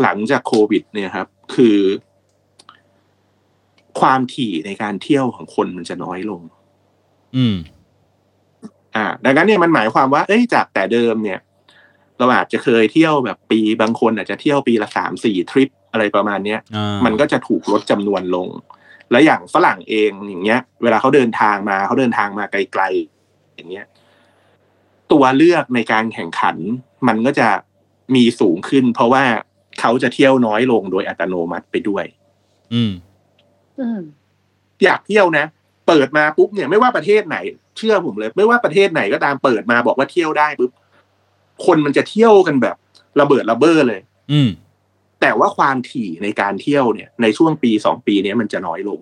[0.03, 1.79] หลังจากโควิด เนี่ยครับ คือ
[4.01, 6.43] ความถี่ในการเที่ยวของคนมันจะน้อยลง
[7.37, 7.57] อืม
[8.97, 11.41] อ่า ดังนั้นเนี่ยมันหมายความว่า เอ้ยจากแต่เดิมเนี่ย
[12.19, 18.49] เราอาจจะเคยเที่ยวแบบปีบางคนอาจจะเที่ยวปีละสามสี่ทริปอะไรประมาณเนี้ยอ่ามันก็จะถูกลดจำนวนลง
[19.11, 23.87] และอย่างฝรั่งเองอย่างเงี้ย เวลาเขาเดินทางมาเขาเดินทางมาไกลๆอย่างเงี้ย
[25.12, 26.57] ตัวเลือกในการแข่งขัน
[27.09, 27.49] มันก็จะ
[28.14, 29.25] มีสูงขึ้น เพราะว่า
[29.81, 32.05] เขาจะเที่ยวน้อยลงโดยอัตโนมัติไปด้วย
[32.75, 32.92] อืม
[33.81, 34.01] อืม
[34.85, 35.44] อยากเที่ยวนะ
[35.88, 37.37] เปิดมาปุ๊บเนี่ยไม่ว่าประเทศไหน
[37.77, 40.71] เชื่อผมเลย ไม่ว่าประเทศไหนก็ตามเปิดมาบอกว่าเที่ยวได้ปุ๊บ
[41.66, 42.77] คนมันจะเที่ยวกันแบบ
[43.21, 44.01] ระเบิดระเบ้อเลย
[44.33, 44.49] อืม
[45.21, 49.01] แต่ว่าความถี่ในการเที่ยวเนี่ย ในช่วงปีสองปีเนี้ยมันจะน้อยลง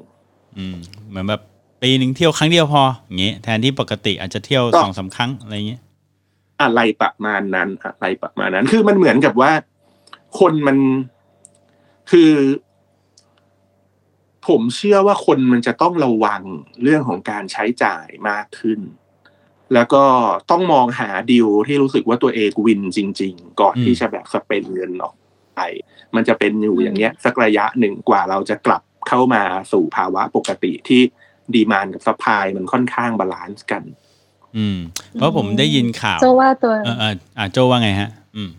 [0.58, 0.76] อืม
[1.08, 1.40] เหมือนแบบ
[1.82, 5.80] ปีหนึ่งเที่ยวครั้งเดียวพออย่างเงี้ยแทนที่ปกติอาจจะเที่ยวก็สองสามครั้งอะไรเงี้ย
[6.62, 9.52] อะไรประมาณนั้นอะไรประมาณนั้น คือมันเหมือนกับว่า
[10.40, 10.78] คนมัน
[12.10, 12.32] คือ
[14.48, 16.42] ผมเชื่อว่าคนมันจะต้องระวัง
[16.82, 18.80] เรื่องของการใช้จ่ายมากขึ้น
[19.74, 20.04] แล้วก็
[20.50, 25.14] ต้องมองหาดิวที่รู้สึกว่าตัวเองวินจริง ๆ ก่อนอืมที่จะแบบสเปนเงินออก
[25.54, 25.60] ไป
[26.14, 29.42] มันจะเป็นอยู่อย่างเงี้ย สักระยะหนึ่งกว่าเราจะกลับเข้ามา
[29.72, 31.02] สู่ภาวะปกติที่
[31.54, 33.82] demand กับ supply มันค่อนข้าง balance กัน
[34.56, 34.78] อืม
[35.12, 38.50] เพราะผมได้ยินข่าวโจว่าตัวเออเอออ่าโจว่าไงฮะ อืม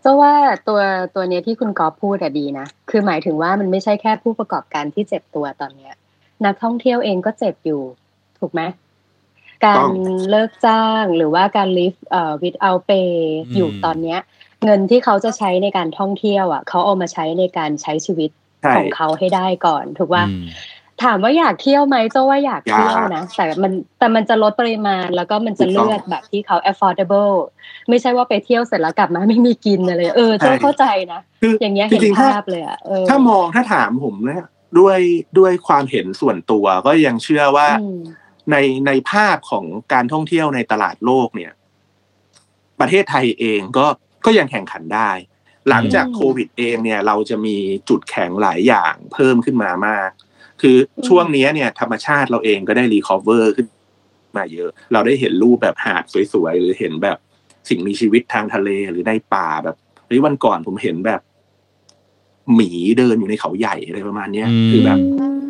[0.00, 0.32] โจว่า
[0.68, 0.80] ตัว
[1.14, 5.94] ตัวเนี้ยที่คุณกอล์ฟพูดอะดีนะ คือหมายถึงว่ามันไม่ใช่แค่ผู้ประกอบการที่เจ็บตัวตอนเนี้ย
[6.44, 7.82] นักท่องเที่ยวเองก็เจ็บอยู่
[8.38, 8.62] ถูกไหม
[9.64, 9.94] การต้อง
[10.30, 13.12] เลิกจ้างหรือว่าการ leave เอ่อ without pay
[13.46, 14.20] อืมอยู่ตอนเนี้ย
[14.64, 18.30] เงินที่เขาจะใช้ในการท่องเที่ยว อะ เขาเอามาใช้ในการใช้ชีวิต
[18.62, 20.44] ใช่ของเขาให้ได้ก่อน ถูกว่าอืม
[21.02, 27.34] ถามว่าอยากเที่ยวไหมเจ้าว่าอยากเที่ยวนะแต่มันแต่มันจะลดปริมาณ แล้วก็มันจะเลือกแบบที่เขา affordable
[27.88, 34.46] ไม่ใช่ว่าไปเที่ยวเสร็จแล้วกลับมาไม่มีกินอะไรเออเจ้าใช่เข้าใจนะคืออย่างเงี้ยจเห็นริงๆถ้าภาพเลยอะเออถ้ามองถ้าถามผมนะ
[34.78, 34.98] ด้วย
[35.38, 38.00] ด้วยความเห็นส่วนตัวก็ยังเชื่อว่าอืม
[38.50, 41.52] ในในภาพของการท่องเที่ยวในตลาดโลกเนี่ย
[42.80, 43.86] ประเทศไทยเองก็
[44.24, 45.10] ก็ยังแข่งขันได้
[45.68, 47.56] หลังจากอืมโควิดเองเนี่ย เราจะมี
[47.88, 50.10] จุดแข็งหลายอย่างเพิ่มขึ้นมามาก
[50.66, 53.66] คือช่วงนี้เนี่ยธรรมชาติเราเองก็ได้รีคอเวอร์ขึ้น
[54.36, 57.18] มาเยอะ เราได้เห็นรูปแบบหาดสวยๆ หรือเห็นแบบ
[57.68, 61.20] สิ่งมีชีวิตทางทะเลหรือในป่าแบบเฮ้ยวันก่อนผมเห็นแบบ
[62.54, 64.98] หมีเดินอยู่ในเขาใหญ่อะไรประมาณเนี้ยอืมคือแบบ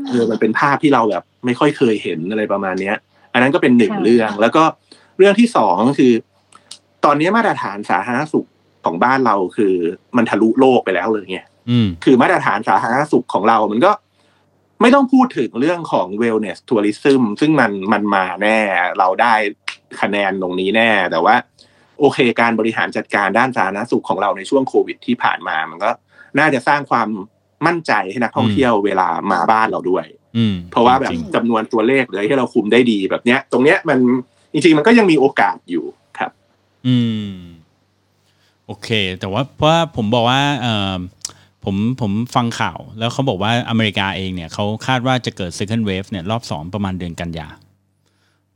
[0.09, 2.97] เออมันเป็นภาพที่เราแบบ ไม่ค่อยเคยเห็นอะไรประมาณเนี้ย
[3.33, 4.65] อันนั้นก็เป็นหนึ่งค่ะเรื่อง แล้วก็
[5.19, 6.13] เรื่องที่สองก็คือ
[7.05, 8.49] ตอนนี้มาตรฐานสาธารณสุข
[8.85, 9.75] ของบ้านเราคือ
[10.17, 13.91] มันทะลุโลกไปแล้วเลยไงอืมคือมาตรฐานสาธารณสุขของเรา มันก็
[14.85, 18.59] ไม่ต้องพูดถึงเรื่องของ wellness tourism ซึ่งมันมันมาแน่
[18.99, 19.35] เราได้
[20.01, 21.35] คะแนนตรงนี้แน่ แต่ว่า
[22.01, 25.91] โอเคการบริหารจัดการด้านสาธารณสุขของเราในช่วงโควิดที่ผ่านมา มันก็
[26.39, 27.09] น่าจะสร้างความ
[27.67, 33.99] มั่นใจให้นักท่องเที่ยวเวลามาบ้านเราด้วย อืมเพราะว่าแบบจริงจำนวนตัวเลขเลยที่เราคุมได้ดีแบบเนี้ย ตรงเนี้ยมัน
[34.53, 35.85] จริงๆมันก็ยังมีโอกาสอยู่
[36.19, 36.97] ครับๆอื
[37.29, 37.31] ม
[38.67, 38.89] โอเค
[39.21, 40.95] แต่ว่าเพราะว่าผมบอกว่าเออ
[41.65, 47.49] ผมผมฟังข่าว แล้วเขาบอกว่าอเมริกาเองเนี่ยเขาคาดว่าจะเกิด second wave เนี่ยรอบสองประมาณเดือนกันยา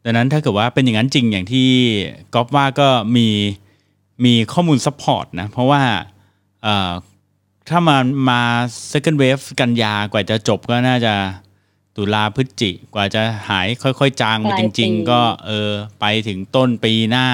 [0.05, 1.69] ดังนั้นถ้าเกิดว่าเป็นอย่างนั้นจริงอย่างที่
[2.35, 3.29] ก๊อฟว่าก็มี
[4.25, 5.83] มีข้อมูล support นะเพราะว่า
[6.63, 6.93] เอ่อ
[7.69, 8.43] ถ้ามันมา
[8.93, 11.15] second wave กันยากว่าจะจบก็น่าจะ
[11.97, 17.27] ตุลาพฤศจิกว่าจะหายค่อย ๆ จางไปปลาจริง ๆ ก็เออไปถึงต้นปีหน้า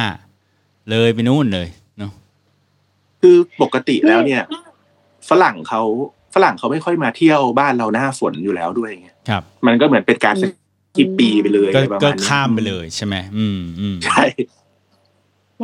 [0.90, 2.10] เลยไปนู่นเลยเนาะ
[3.20, 4.42] คือปกติแล้วเนี่ย
[5.28, 5.82] ฝรั่งเขา
[6.34, 10.44] ฝรั่งเขาไม่ค่อยมาเที่ยวบ้านเราหน้าฝนอยู่แล้วด้วยไงครับ มันก็เหมือนเป็นการส
[10.96, 14.24] กิปปีไปเลยก็อะไรประก็มาณนี้ข้ามไปเลยใช่ไหมอืมอืมใช่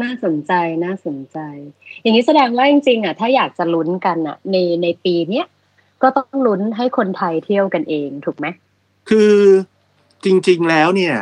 [0.03, 0.53] น่าสนใจ
[0.85, 1.39] น่าสนใจ
[2.03, 5.47] อย่างนี้แสดงว่าจริงๆอะถ้าอยากจะลุ้นกันอะ ในในปีเนี้ย
[6.03, 8.47] ก็ต้องลุ้นให้คนไทยเที่ยวกันเองถูกไหม
[9.09, 9.35] คือ
[10.25, 11.17] จริง ๆแล้วเนี่ย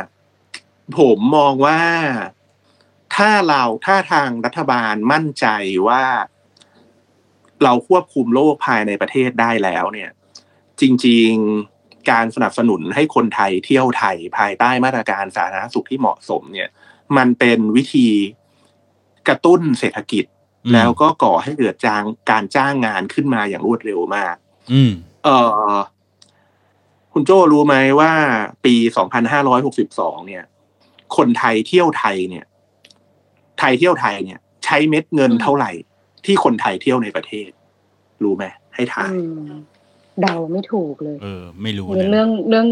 [0.97, 1.79] ผมมองว่า
[3.15, 5.45] ถ้าเราถ้าทางรัฐบาลมั่นใจ
[5.87, 6.03] ว่า
[7.63, 10.09] เราควบคุมโรคภายในประเทศได้แล้วเนี่ย
[10.81, 11.31] จริง
[11.69, 16.69] ๆการสนับสนุนให้คนไทยเที่ยวไทยภายใต้มาตรการสาธารณสุขที่เหมาะสมเนี่ย
[17.17, 18.07] มันเป็นวิธี
[19.27, 20.25] กระตุ้นเศรษฐกิจ
[20.65, 24.35] อืมแล้วก็ก่อให้เกิดจางการจ้างงานขึ้นมาอย่างรวดเร็วมาก
[24.71, 24.91] อืม
[25.23, 25.29] เอ
[25.73, 25.77] อ
[27.13, 28.11] คุณโจ้รู้ไหมว่า
[28.65, 28.75] ปี
[29.51, 30.43] 2562เนี่ย
[31.17, 32.45] คนไทยเที่ยวไทยเนี่ย
[33.59, 35.71] ไทยเที่ยวไทยเนี่ย ใช้เม็ดเงินเท่าไหร่
[36.25, 37.49] ที่คนไทยเที่ยวในประเทศ
[38.23, 39.49] รู้ไหมให้ทายอืม
[40.21, 42.67] เดาไม่ถูกเลย เออ ไม่รู้เรื่นะองเรื่องเรื่อง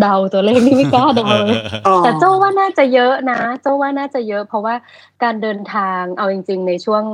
[0.00, 4.74] เดาตัวเลขนี่ไม่กล้าเดาเออเลยเออแต่โจ้ว่าน่าจะเยอะนะโจ้ว่าน่าจะเยอะ เพราะว่า
[5.22, 7.04] การเดินทางเอาจริง ๆ ในช่วง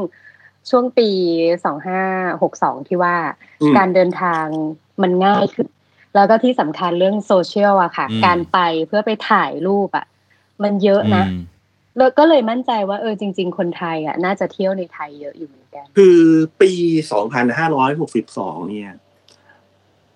[0.71, 1.09] ช่วงปี
[1.65, 2.03] สองห้า
[2.43, 3.17] หกสองที่ว่า
[3.63, 4.45] อืมการเดินทาง
[5.03, 5.69] มันง่ายขึ้น
[6.15, 10.07] แล้วก็ที่สำคัญเรื่องโซเชียลอะค่ะอืมการไปเพื่อไปถ่ายรูปอะ
[10.63, 11.41] มันเยอะนะอืม
[11.99, 16.21] แล้วก็เลยมั่นใจว่าเออจริง ๆ คนไทยอะน่าจะเที่ยวในไทยเยอะอยู่เหมือนกัน คือ
[16.61, 16.73] ปี
[17.51, 18.91] 2562เนี่ย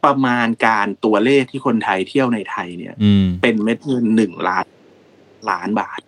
[0.04, 4.66] ประมาณการตัวเลขที่คนไทยเที่ยวในไทยเนี่ยอืมเป็นเม็ดเงินหนึ่งล้าน
[5.50, 6.00] ล้านบาท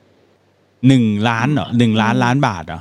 [0.88, 2.80] หนึ่งล้านเหรอหนึ่งล้านล้านบาทเหรอ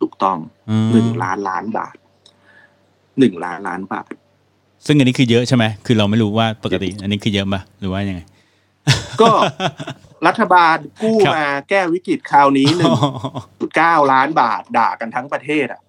[0.00, 0.38] ถูกต้อง
[0.70, 1.96] อืมหนึ่งล้านล้านบาท
[3.18, 4.10] หนึ่งล้านล้านบาท
[4.86, 8.20] ซึ่งอันนี้คือเยอะใช่ไหมคือเราไม่รู้ว่าปกติ อันนี้คือเยอะปะหรือว่ายังไง
[9.20, 9.30] ก็
[10.26, 12.92] รัฐบาลกู้ครับมาแก้วิกฤตคราวนี้หนึ่ง
[13.60, 15.80] จุดเก้าล้านบาทด่ากันทั้งประเทศอะ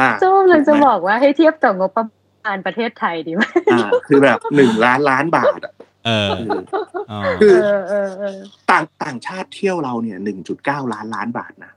[0.00, 2.04] อ่าโจ้เลยจะบอกว่าให้เทียบกับงบประ
[2.44, 5.72] มาณประเทศไทยดีไหมอ่าคือแบบหนึ่งล้านล้านบาทอะ
[6.06, 6.62] เออเออ
[7.10, 8.38] อ๋อคือเออเออเออ
[8.70, 11.72] ต่างต่างชาติเที่ยวเราเนี่ยหนึ่งจุดเก้าล้านล้านบาทนะ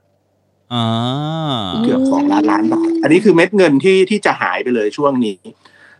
[0.72, 0.86] อ๋อ
[1.84, 5.38] เกือบสองล้านล้านบาท อันนี้คือเม็ดเงินที่ที่จะหายไปเลยช่วงนี้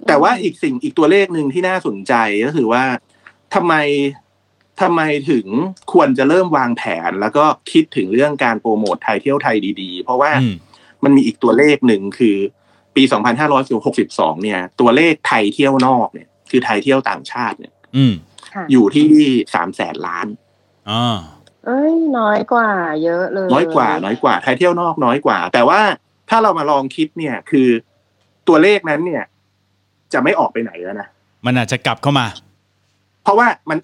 [0.07, 2.83] แต่ว่าอีกสิ่งอีกตัวเลขหนึ่งที่น่าสนใจก็คือว่า
[3.55, 3.75] ทำไม
[4.81, 5.47] ทำไมถึง
[5.93, 10.55] ควรจะเริ่มวางแผน แล้วก็คิดถึงเรื่องการโปรโมทไทยเที่ยวไทยดีๆ เพราะว่าอืม
[11.05, 12.37] มันมีอีกตัวเลขหนึ่งคือ
[12.97, 13.03] ปี
[13.59, 18.13] 2562 เนี่ย ตัวเลขไทยเที่ยวนอกเนี่ย คือไทยเที่ยวต่างชาติเนี่ยอืม
[18.55, 19.09] ค่ะอยู่ที่
[19.55, 20.27] สามแสนล้าน
[20.91, 21.03] อ๋อ
[21.67, 22.69] เอ้ยน้อยกว่า
[23.05, 25.81] เยอะเลย น้อยกว่า น้อยกว่าไทยเที่ยวนอกน้อยกว่า แต่ว่า
[26.29, 27.69] ถ้าเรามาลองคิดเนี่ย คือ
[28.49, 29.25] ตัวเลขนั้นเนี่ย
[30.13, 31.09] จะไม่ออกไปไหนแล้วนะ
[31.47, 32.27] มันอาจจะกลับเข้ามา
[33.23, 33.79] เพราะว่ามัน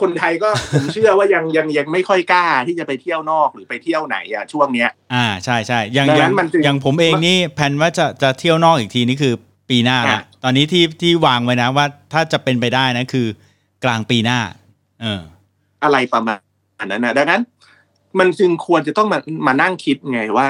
[0.00, 9.34] คนไทยก็ผมเชื่อว่ายังยังยังไม่ค่อยกล้าที่จะไปเที่ยวนอกหรือไปเที่ยวไหนอะช่วงเนี้ย อ่าใช่ใช่อย่างดังอนั้ย่างนมันจึงอย่างผมเองนี่แผนว่าจะจะเที่ยวนอกอีกทีนี่คือ
[9.70, 13.26] ปีหน้าละอะตอนนี้ที่ที่วางไว้นะว่าถ้าจะเป็นไปได้นะคือ
[13.84, 14.38] กลางปีหน้า
[15.02, 15.22] เออ
[15.82, 16.34] อะไรประมา
[16.82, 17.42] ณนั้นนะดังนั้น
[18.18, 20.48] มันจึงควรจะต้องมามานั่งคิดไงว่า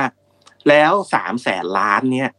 [0.69, 2.31] แล้วสามแสนล้านเนี่ย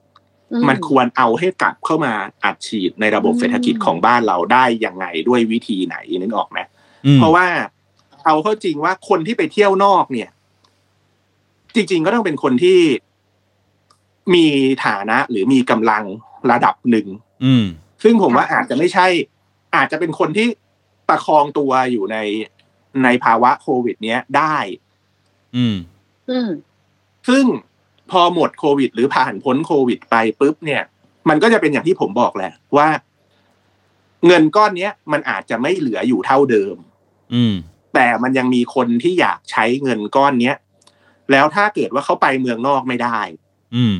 [0.51, 2.13] อืมันควรเอาให้กลับเข้ามา
[2.43, 6.72] อัดฉีดในระบบอืมเศรษฐกิจของบ้านเราได้ยังไงด้วยวิธีไหนนึกออกไหมอืม
[7.15, 7.47] เพราะว่า
[8.25, 10.29] เอาเข้าจริงว่าคนที่ไปเที่ยวนอกเนี่ย
[11.75, 12.79] จริง ๆ ก็ต้องเป็นคนที่
[14.33, 14.45] มี
[14.85, 16.03] ฐานะ หรือมีกำลัง
[16.51, 17.07] ระดับหนึ่ง
[17.45, 17.65] อืม
[18.03, 19.07] ซึ่งผมว่าอาจจะไม่ใช่
[19.75, 20.47] อาจจะเป็นคนที่
[21.09, 22.17] ประคองตัวอยู่ใน
[23.03, 24.57] ในภาวะโควิด เนี้ยได้
[25.55, 25.75] อืม
[26.29, 26.49] อืม
[27.29, 27.45] ซึ่ง
[28.11, 30.83] พอหมดโควิด หรือผ่านพ้นโควิดไปปุ๊บเนี่ย
[31.29, 32.87] มันก็จะเป็นอย่างที่ผมบอกแหละว่า
[34.27, 36.75] เงินก้อนเนี้ย มันอาจจะไม่เหลืออยู่เท่าเดิม
[37.33, 37.53] อืม
[37.93, 40.57] แต่มันยังมีคนที่อยากใช้เงินก้อนเนี้ย
[41.31, 43.19] แล้วถ้าเกิดว่าเขาไปเมืองนอกไม่ได้
[43.75, 43.95] อืม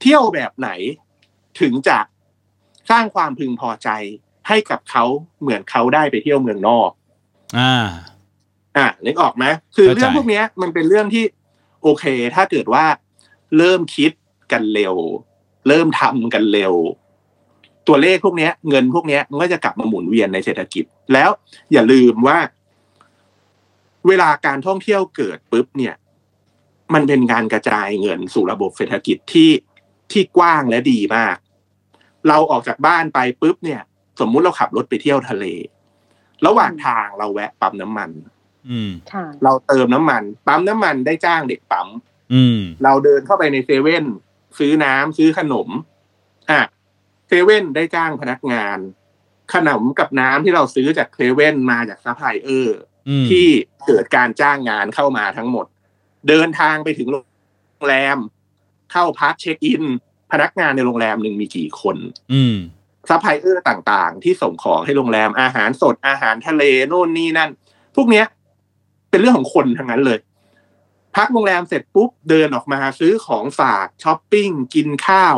[0.00, 0.70] เที่ยวแบบไหน
[1.60, 1.98] ถึงจะ
[2.90, 3.88] สร้างความพึงพอใจ
[4.48, 5.04] ให้กับเขา
[5.40, 6.90] เหมือนเขาได้ไปเที่ยวเมืองนอก
[7.58, 7.86] อ่า
[8.76, 9.44] อะนึกออกไหม
[9.76, 11.24] คือเข้าใจเรื่องพวกเนี้ยมันเป็นเรื่องที่
[11.82, 12.84] โอเค ถ้าเกิดว่า
[13.56, 14.12] เริ่มคิด
[14.52, 14.94] กันเร็ว
[15.68, 16.74] เริ่มทำกันเร็ว
[17.88, 21.30] ตัวเลขพวกเนี้ยเงินพวกเนี้ยมันก็จะกลับมาหมุนเวียนในเศรษฐกิจ แล้ว
[21.72, 22.38] อย่าลืมว่า
[24.08, 25.94] เวลาการท่องเที่ยวเกิดปุ๊บเนี่ย
[26.94, 29.50] มันเป็นการกระจายเงินสู่ระบบเศรษฐกิจที่
[30.12, 31.36] ที่กว้างและดีมาก
[32.28, 33.82] เราออกจากบ้านไปปุ๊บเนี่ย
[34.20, 35.44] สมมุติเราขับรถไปเที่ยวทะเล
[36.46, 38.10] ระหว่างทางเราแวะปั๊มน้ำมัน
[38.70, 41.88] อืมค่ะเราเติมน้ำมัน ปั๊มน้ำมันได้จ้างเด็กปั๊ม
[42.32, 44.04] อืม เราเดินเข้าไปในเซเว่น
[44.58, 45.68] ซื้อน้ำซื้อขนม
[46.50, 46.60] อะ
[47.28, 48.78] เซเว่นได้จ้างพนักงาน
[49.54, 53.48] ขนมกับน้ำที่เราซื้อจากเซเว่นมาจากซัพพลายเออร์อืมที่
[53.86, 55.66] เกิดการจ้างงานเข้ามาทั้งหมด
[56.28, 57.16] เดินทางไปถึงโร
[57.82, 58.18] งแรม
[58.92, 59.84] เข้าพักเช็คอิน
[60.32, 61.96] พนักงานในโรงแรมหนึ่งมีกี่คน
[62.32, 62.56] อืม
[63.08, 67.50] ซัพพลายเออร์ต่างๆ ที่ส่งของให้โรงแรมอาหารสดอาหารทะเลโน่นนี่นั่น
[67.96, 68.26] พวกเนี้ย
[69.10, 70.18] เป็นเรื่องของคนทั้งนั้นเลย
[71.16, 75.36] พักโรงแรมเสร็จปุ๊บเดินออกมาซื้อของฝากช้อปปิ้งกินข้าว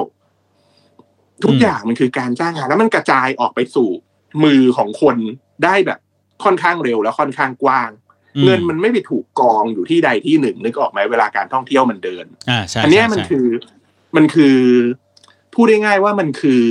[1.42, 3.90] ทุกอืมอย่างมันคือการจ้างงานแล้วมันกระจายออกไปสู่
[4.44, 5.16] มือของคน
[5.64, 5.98] ได้แบบ
[6.44, 7.90] ค่อนข้างเร็วแล้วค่อนข้างกว้าง
[8.37, 13.46] อืเงินมันไม่ไปถูกกองอยู่ที่ใดที่หนึ่งนึกออกไหมเวลาการท่องเที่ยวมันเดินอ่าใช่อันเนี้ยใช่มันใช่คือ
[14.16, 14.59] มันคือ
[15.55, 16.66] พูดได้ง่ายว่ามันคือ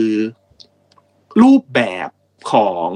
[1.41, 2.09] รูปแบบ
[2.51, 2.89] ของ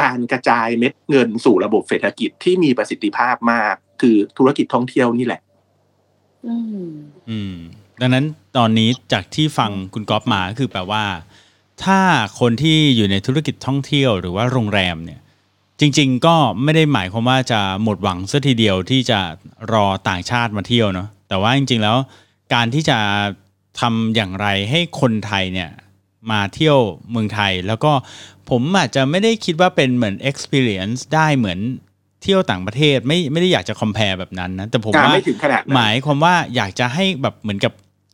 [0.00, 5.40] การกระจายเม็ดเงินสู่ระบบเศรษฐกิจที่มีประสิทธิภาพมาก คือธุรกิจท่องเที่ยวนี่แหละ
[6.46, 6.90] อืม
[7.30, 7.56] อืม
[8.00, 8.24] ดังนั้น
[8.56, 11.04] ตอนนี้จากที่ฟังคุณก๊อฟมาก็คือแปลว่า
[11.84, 12.00] ถ้า
[12.40, 15.20] คนที่อยู่ในธุรกิจท่องเที่ยวหรือว่าโรงแรมเนี่ย
[15.80, 19.20] จริง ๆ ก็ไม่ได้หมายความว่าจะหมดหวังซะทีเดียวที่จะ
[19.72, 21.96] รอต่างชาติมาเที่ยวเนาะแต่ว่าจริง ๆ แล้ว
[22.54, 22.98] การที่จะ
[23.80, 25.70] ทำอย่างไรให้คนไทยเนี่ย
[26.30, 26.78] มาเที่ยว
[27.10, 27.92] เมืองไทย แล้วก็
[28.50, 31.58] ผมอาจจะไม่ได้คิดว่าเป็นเหมือน experience ได้เหมือน
[32.22, 37.72] เที่ยวต่างประเทศไม่ไม่ได้อยากจะ compare แบบนั้นนะแต่ผมการว่าไม่ถึงขนาดนั้นหมายความว่าอยากจะให้แบบเหมือนกับ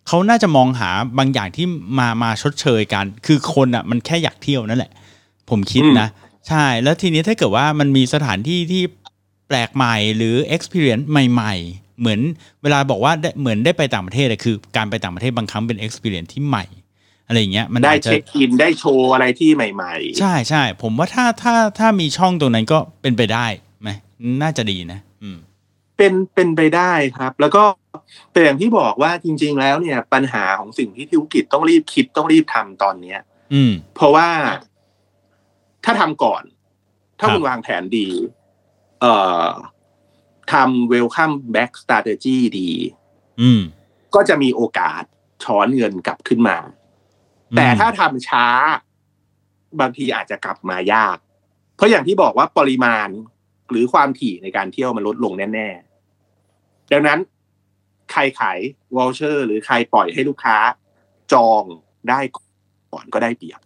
[0.09, 1.67] เขาน่าจะมองหาบางอย่างที่
[1.99, 4.93] มามาชดเชยกัน คือคนอะมันแค่อยากเที่ยวนั่นแหละ
[5.51, 6.09] ผมคิดนะ
[6.49, 8.83] ใช่แล้วทีนี้ถ้าเกิดว่ามันมีสถานที่ที่
[9.49, 12.21] แปลกใหม่หรือ experience ใหม่ ๆ เหมือน
[12.63, 16.65] เวลาบอกว่าได้เหมือนได้ไปต่างประเทศอะคือ การไปต่างประเทศบางครั้งเป็น experience ที่ใหม่
[17.27, 23.47] อะไรอย่างเงี้ยมันได้อาจจะเช็คอินได้โชว์อะไรที่ใหม่ใช่ใช่ผมว่าถ้าถ้าถ้ามีช่องตรงนั้นก็เป็นไปได้
[23.83, 23.91] ไหม
[24.43, 27.63] น่าจะดีนะ อืมๆเป็นเป็นไปได้ครับ แล้วก็
[28.33, 33.21] แต่อย่างที่บอกว่าจริง ๆ แล้วเนี่ย ปัญหาของสิ่งที่ธุรกิจต้องรีบคิดต้องรีบทำตอนเนี้ย
[33.53, 34.29] อืม เพราะว่า
[35.85, 36.43] ถ้าทำก่อน
[37.19, 38.09] ถ้าครับคุณวางแผนดี
[39.01, 39.15] เอ่
[39.49, 39.51] อ
[40.53, 42.71] ทำ welcome back strategy ดี
[43.41, 43.63] อืม
[44.15, 45.03] ก็จะมีโอกาส
[45.45, 46.59] ช้อนเงินกลับขึ้นมา
[47.57, 48.47] แต่ถ้าทำช้า
[49.81, 51.17] บางทีอาจจะกลับมายาก
[51.77, 53.09] เพราะอย่างที่บอกว่าปริมาณ
[53.71, 55.69] หรือความถี่ในการเที่ยวมันลดลงแน่
[56.31, 57.19] ๆ ดังนั้น
[58.13, 58.59] ใครขาย
[58.97, 60.57] voucher หรือใครปล่อยให้ลูกค้า
[61.33, 61.63] จอง
[62.09, 62.21] ได้
[62.93, 63.61] ก่อนก็ได้เปรียบ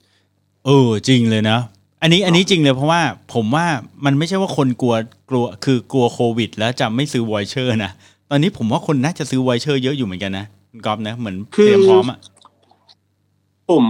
[0.67, 1.59] เออจริงเลยนะ
[2.03, 3.03] อันนี้อันนี้จริงเลยเพราะว่า
[3.35, 3.67] ผมว่า
[4.05, 4.95] มันไม่ใช่ว่าคนกลัว
[5.31, 7.93] กลัวคือกลัวโควิด แล้วจะไม่ซื้อ voucher นะ
[8.31, 12.19] ตอนนี้ผมว่าคนน่าจะซื้อไวเชอร์เยอะอยู่เหมือนกันนะคุณกอล์ฟนะเหมือนคือเตรียมพร้อมอะ
[13.71, 13.87] ผม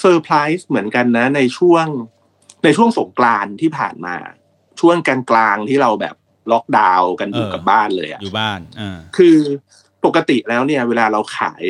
[0.00, 1.86] เซอร์ไพรส์เหมือนกันนะ ในช่วง
[2.64, 4.14] ในช่วงสงกรานต์ที่ผ่านมา
[4.80, 6.14] ช่วงกลางๆที่เราแบบ
[6.52, 9.36] ล็อกดาวน์กันอยู่เออกับบ้านเลยอะอยู่บ้านอ่าคือ
[10.04, 11.64] ปกติแล้วเนี่ย เวลาเราขาย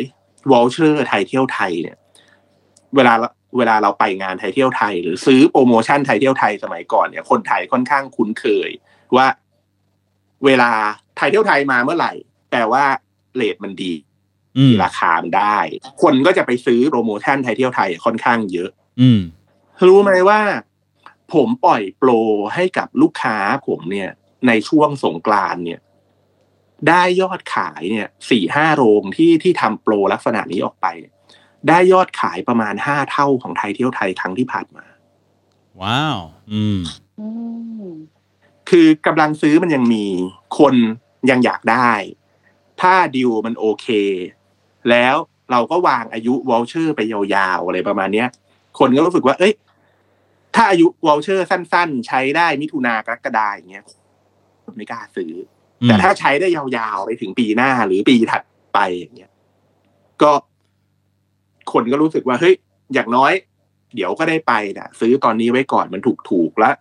[0.53, 1.97] voucher ไทยเที่ยวไทยเนี่ย
[2.97, 3.15] เวลา
[3.59, 8.71] เวลาเราไปงานไทยเที่ยวไทย หรือซื้อโปรโมชั่นไทยเที่ยวไทยสมัยก่อนเนี่ยคนไทยค่อนข้างคุ้นเคย
[9.17, 9.27] ว่า
[10.47, 10.71] เวลา
[11.17, 12.13] ไทยเที่ยวไทยมาเมื่อไหร่
[12.51, 12.85] แปลว่า
[13.35, 13.93] เลทมันดี
[14.59, 15.59] อืมราคามันได้
[16.03, 19.21] คนก็จะไปซื้อโปรโมชั่นไทยเที่ยวไทยค่อนข้างเยอะ อืม
[19.87, 20.41] รู้ไหมว่า
[21.35, 22.11] ผมปล่อยโปร
[22.55, 24.11] ให้กับลูกค้าผมเนี่ย
[24.47, 25.81] ในช่วงสงกรานต์เนี่ย
[26.89, 30.87] ได้ยอดขายเนี่ยสี่ห้าโรงที่ที่ทำโปรลักษณะนี้ออกไป
[31.69, 34.85] ได้ยอดขายประมาณห้าเท่าของไทยเที่ยวไทยครั้งที่ผ่านมา
[35.83, 36.19] ว้าว
[36.53, 36.79] อืม
[37.21, 37.29] อื
[37.85, 37.89] ม
[38.71, 40.07] คือกำลังซื้อมันยังมี
[40.59, 40.75] คน
[41.31, 41.93] ยังอยากได้
[42.81, 43.87] ถ้าดิวมันโอเค
[44.91, 45.17] แล้ว
[45.51, 48.29] เราก็วางอายุ voucher ไปยาวๆอะไรประมาณเนี้ย
[48.79, 49.55] คนก็รู้สึกว่า เอ้ย
[50.55, 53.85] ถ้าอายุ voucher สั้นๆ ใช้ได้มิถุนากรกฎาอย่างเงี้ย
[54.71, 55.33] คนไม่กล้าซื้อ
[55.83, 58.43] อมแต่ถ้าใช้ได้ยาวๆไปถึงปีหน้าหรือปีถัด
[58.75, 59.31] ไปอย่างเงี้ย
[60.23, 60.33] ก็
[61.73, 62.55] คนก็รู้สึกว่าเฮ้ย
[62.95, 63.33] อย่างน้อย
[63.95, 66.75] เดี๋ยวก็ได้ไปนะซื้อตอนนี้ไว้ก่อนมันถูกๆแล้ว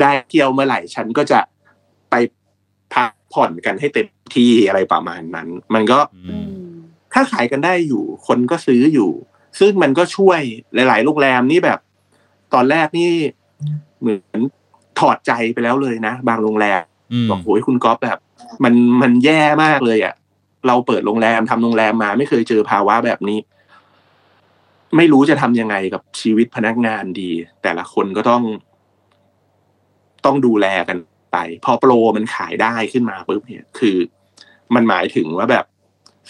[0.00, 1.40] ได้เที่ยวเมื่อไหร่ฉันก็จะ
[2.10, 2.14] ไป
[2.94, 6.76] พักผ่อนกันให้เต็มที่อะไรประมาณนั้น มันก็อือืมม
[7.12, 9.10] ถ้าขายกันได้อยู่ คนก็ซื้ออยู่
[9.60, 10.40] ซึ่งมันก็ช่วย
[10.74, 11.78] หลาย ๆ โรงแรมนี่แบบ
[12.54, 13.10] ตอนแรกนี่
[14.00, 14.40] เหมือน
[14.98, 16.97] ถอดใจไปแล้วเลยนะ บางโรงแรมอืม
[17.30, 18.18] บอกโอ้ยคุณก๊อฟแบบ
[18.64, 20.14] มันมันแย่มากเลยอะ่ะ
[20.66, 23.38] เราเปิดโรงแรมทำโรงแรมมา ไม่เคยเจอภาวะแบบนี้
[24.96, 27.30] ไม่รู้จะทำยังไงกับชีวิตพนักงานดี
[27.62, 28.42] แต่ละคนก็ต้อง
[30.24, 30.98] ต้องดูแลกัน
[31.32, 33.96] ไป พอโปรมันขายได้ขึ้นมาปุ๊บเนี่ย คือ
[34.74, 35.64] มันหมายถึงว่าแบบ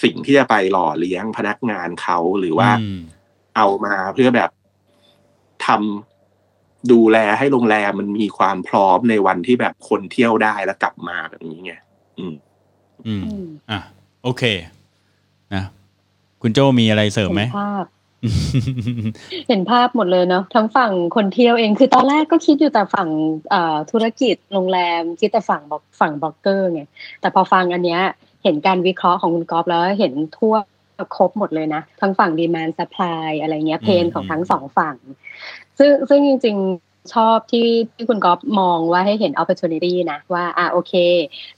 [0.02, 3.00] สิ่งที่จะไปหล่อเลี้ยงพนักงานเขาหรือว่าอืม
[3.56, 4.50] เอามาเพื่อแบบ
[5.66, 6.07] ทำ
[6.92, 11.72] ดูแลให้โรงแรมมันมีความพร้อมในวันที่แบบคนเที่ยวได้แล้วกลับมาแบบนี้ไง
[12.18, 12.34] อืม
[13.06, 13.80] อืมอืมอะ
[14.22, 14.42] โอเค
[15.54, 15.64] นะ
[16.42, 17.84] คุณโจมีอะไรเสริมไหมเห็นภาพ
[19.48, 23.08] เห็นภาพหมดเลยเนาะทั้งฝั่งคนเที่ยวเองคือตอนแรกก็คิดอยู่แต่ฝั่ง
[23.50, 26.82] เอ่อธุรกิจโรงแรม คิดแต่ฝั่งบอกฝั่งบล็อกเกอร์ไง
[27.20, 28.00] แต่พอฟังอันเนี้ย
[28.44, 30.54] เห็นการวิเคราะห์ของคุณกอฟแล้วเห็นทั่ว
[31.16, 34.96] ครบหมดเลยนะ ทั้งฝั่ง demand supply อะไรเงี้ย pain ของทั้งสองฝั่ง
[35.78, 40.92] ซึ่งซึ่งจริง ๆ ชอบที่ที่คุณก๊อฟมองว่าให้เห็น opportunity นะว่าอะโอเค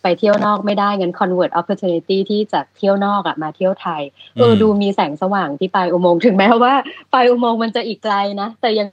[0.02, 4.02] ไปเที่ยวนอกไม่ได้งั้น convert opportunity ที่จากเที่ยวนอกอะมาเที่ยวไทย
[4.38, 6.74] เอออืมดูมีแสงสว่างที่ปลายอุโมงค์ถึงแม้ว่า
[7.12, 8.86] ปลายอุโมงค์มันจะอีกไกลนะ แต่ยัง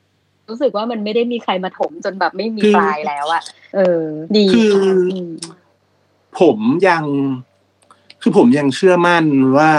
[0.49, 3.41] รู้สึกว่ามันไม่ได้มีใครมาถมจนแบบไม่มีคือปลายแล้วอะ
[3.75, 4.03] เออ
[4.37, 4.77] ดีคือ
[5.27, 5.29] ม
[6.39, 7.03] ผมยัง
[8.21, 9.25] คือผมยังเชื่อมั่น
[9.57, 9.71] ว่า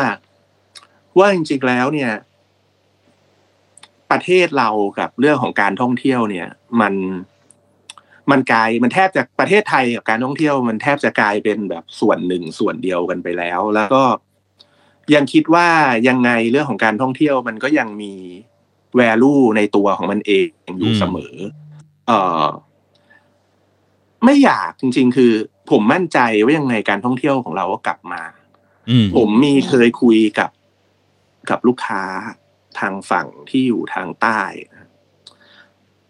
[1.19, 2.13] ว่าจริงๆแล้วเนี่ย
[4.11, 6.49] ประเทศเรากับเรื่องของการท่องเที่ยวเนี่ย
[6.81, 6.95] มัน
[8.31, 14.05] มันกลายมันแทบจะประเทศไทยกับการท่องเที่ยว มันแทบจะกลายเป็นแบบส่วนหนึ่งส่วนเดียวกันไปแล้ว แล้วก็
[15.15, 15.69] ยังคิดว่า
[16.09, 18.15] ยังไงเรื่องของการท่องเที่ยวมันก็ยังมี
[19.01, 20.47] value ในตัวของมันเอง
[20.79, 21.35] อยู่อืมเสมอ
[22.07, 22.45] เอ่อ
[24.25, 25.33] ไม่อยากจริง ๆ คือ
[25.71, 28.23] ผมมั่นใจว่ายังไงการท่องเที่ยวของเราก็กลับมา
[28.91, 30.51] อืมผมมีเคยคุยกับ
[31.51, 32.03] กับลูกค้า
[32.79, 34.41] ทางฝั่งที่อยู่ทางใต้
[34.71, 34.89] นะ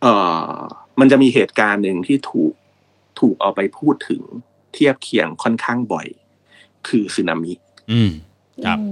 [0.03, 0.15] เอ่
[0.53, 0.59] อ
[1.01, 2.55] มันจะมีเหตุการณ์หนึ่งที่ถูก
[3.21, 4.23] ถูกเอาไปพูดถึง
[4.73, 6.07] เทียบเคียงค่อนข้างบ่อย
[6.89, 7.53] คือสึนามิ
[7.93, 8.11] อืม
[8.65, 8.85] ครับอื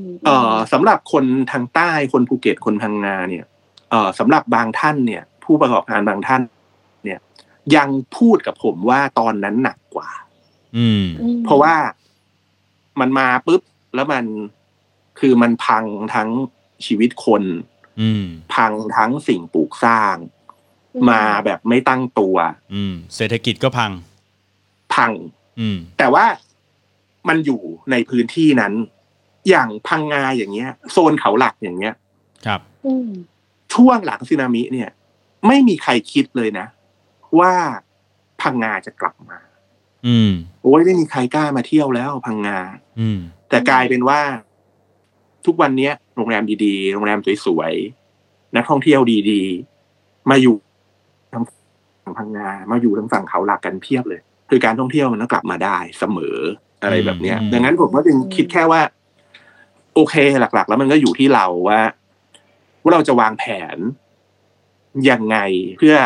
[0.00, 3.44] มเอ่อสำหรับคนทางใต้คนภูเก็ตคนพังงาเนี่ย
[3.90, 6.42] เอ่อสำหรับบางท่านเนี่ย ผู้ประกอบการบางท่าน
[7.04, 7.18] เนี่ย
[7.76, 10.10] ยังพูดกับผมว่าตอนนั้นหนักกว่า
[10.76, 11.74] อืมอืมเพราะว่า
[13.00, 13.62] มันมาปุ๊บ
[13.94, 14.24] แล้วมัน
[15.20, 15.84] คือมันพัง
[16.14, 16.28] ทั้ง
[16.86, 17.42] ชีวิตคน
[18.00, 18.24] อืม
[18.54, 20.16] พังทั้งสิ่งปลูกสร้าง
[21.10, 22.36] มาแบบไม่ตั้งตัว
[22.74, 23.92] อืม เศรษฐกิจก็พัง
[24.94, 25.12] พัง
[25.60, 26.24] อืม แต่ว่า
[27.28, 27.60] มันอยู่
[27.90, 28.72] ในพื้นที่นั้น
[29.48, 31.94] อย่างพังงาอย่างเงี้ย โซนเขาหลักอย่างเงี้ย
[32.46, 33.10] ครับอืม
[33.74, 34.90] ช่วงหลังสึนามิเนี่ย
[35.46, 36.66] ไม่มีใครคิดเลยนะ
[37.38, 37.52] ว่า
[38.40, 39.38] พังงาจะกลับมา
[40.06, 42.58] อืมโอ้ยไม่มีใครกล้ามาเที่ยวแล้วพังงา
[43.00, 43.18] อืม
[43.48, 44.20] แต่กลายเป็นว่า
[45.46, 50.56] ทุกวันเนี้ยโรงแรมดีๆ โรงแรมสวยๆ นักท่องเที่ยวดีๆ มาอยู่
[51.32, 51.42] ทาง
[52.04, 54.20] ฝั่งพังงา มาอยู่ทางฝั่งเขาหลักกันเพียบเลย
[54.50, 56.38] คือการท่องเที่ยวมันต้องกลับมาได้เสมอ
[56.82, 58.80] อะไรแบบเนี้ยอืมดังนั้นผมก็จึงคิดแค่ว่า
[59.94, 61.80] โอเคหลัก ๆ แล้วมันก็อยู่ที่เราว่า
[62.82, 63.76] ว่าเราจะวางแผน
[65.10, 65.36] ยังไง
[65.78, 65.96] เพื่อ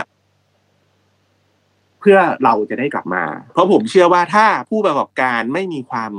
[2.01, 6.12] เพื่อเราจะได้กลับมา เพราะผมเชื่อว่าถ้าผู้ประกอบการไม่มีความ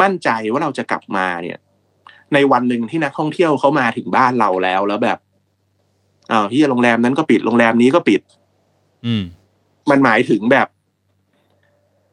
[0.00, 1.58] มั่นใจว่าเราจะกลับมาเนี่ย
[2.34, 5.18] ในวันหนึ่งที่นักท่องเที่ยวเขามาถึงบ้านเราแล้วแล้วแบบ
[6.30, 8.20] อ้าวที่โรงแรมนั้นก็ปิดโรงแรมนี้ก็ปิด
[9.06, 9.24] อืม
[9.90, 10.66] มันหมายถึงแบบ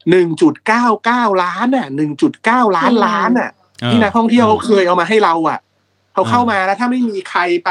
[0.09, 3.49] หนึ่งจุดเก้าเก้าล้านอะหนึ่งจุดเก้าล้านล้านอะ
[3.91, 5.59] ที่นักท่องเที่ยวเขาเคยเอามาให้เราอะ
[6.13, 7.69] เขาเข้ามาแล้วถ้าไม่มีใครไป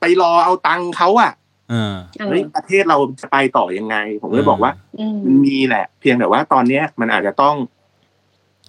[0.00, 1.32] ไปรอเอาตังค์เขาอะ
[1.70, 7.54] เออเออเฮ้ยประเทศเราจะไปต่อยังไง ผมเลยบอกว่าอืมมันมีแหละ เพียงแต่ว่าตอนเนี้ยมันอาจจะต้อง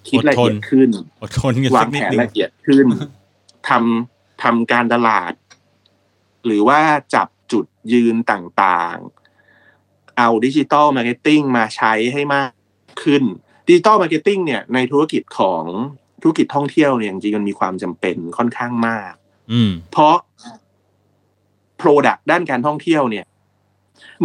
[0.10, 0.90] คิดละเอียดขึ้น
[1.22, 2.86] อดทนกันวาสังกแผนิดนนึงละเอียดขึ้น
[3.70, 5.34] ทำทำการตลาด
[6.46, 6.80] หรือว่า
[7.16, 12.52] จับจุดยืนต่างๆ เอา digital marketing มาใช้ให้มาก
[13.04, 13.24] ขึ้น
[13.68, 15.64] digital marketing เนี่ยในธุรกิจของ
[16.22, 19.14] ธุรกิจท่องเที่ยวเนี่ยจริงๆมันมีความจำเป็นค่อนข้างมาก
[19.52, 20.16] อืม เพราะ
[21.82, 23.26] Product ด้านการท่องเที่ยวเนี่ย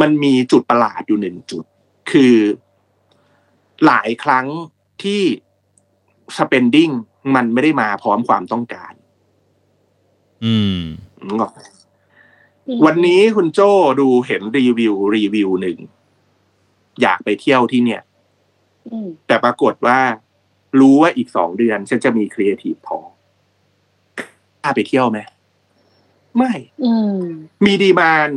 [0.00, 1.64] มันมีจุดประหลาดอยู่หนึ่งจุด
[2.10, 2.34] คือ
[3.86, 4.46] หลายครั้ง
[5.02, 5.22] ที่
[6.38, 6.92] spending
[7.34, 8.92] มันไม่ได้มาพร้อมความต้องการ
[10.44, 10.80] อืม
[11.26, 11.60] นึกออกไหม
[12.86, 15.78] วันนี้คุณโจ้ดูเห็นรีวิวรีวิวหนึ่ง
[17.02, 18.02] อยากไปเที่ยวที่เนี่ย
[18.88, 19.98] อืมแต่ปรากฏว่า
[20.80, 22.98] รู้ว่าอีกสองเดือนฉันจะมีครีเอทีฟพอ
[24.62, 25.18] กล้าไปเที่ยวไหม
[26.36, 26.52] ไม่
[26.84, 27.20] อืม
[27.64, 28.28] มีดีมาน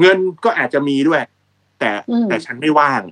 [0.00, 1.22] เงินก็อาจจะมีด้วย
[1.80, 3.02] แต่อืมแต่ฉันไม่ว่าง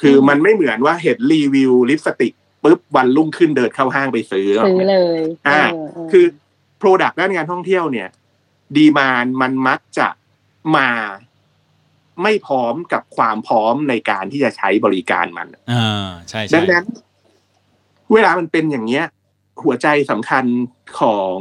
[0.00, 2.32] คืออมมันไม่เหมือนว่าเห็นรีวิวลิปสติก
[2.62, 6.24] ปุ๊บวันรุ่งขึ้นเดินเข้าห้างไปซื้อหรอกซื้อนะเลยอ่าเเคือ
[6.82, 8.08] Product ด้านการท่องเที่ยวเนี่ย
[8.76, 10.08] demand มันมักจะ
[10.76, 10.88] มา
[12.22, 16.84] ไม่พร้อมกับความพร้อมในการที่จะใช้บริการมันอ่าใช่ดัใช่งนั้น
[18.12, 19.04] เวลามันเป็นอย่างเงี้ย
[19.62, 20.44] หัวใจสำคัญ
[21.00, 21.36] ของ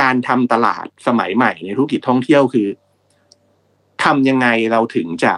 [0.00, 2.68] การทำตลาดสมัยใหม่ในธุรกิจท่องเที่ยวคือ
[4.04, 5.34] ทำยังไงเราถึงจะ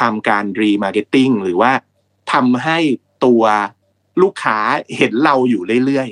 [0.00, 1.72] ทำการ remarketing หรือว่า
[2.32, 2.78] ทำให้
[3.24, 3.44] ตัว
[4.22, 4.58] ลูกค้า
[4.96, 6.08] เห็นเราอยู่เรื่อย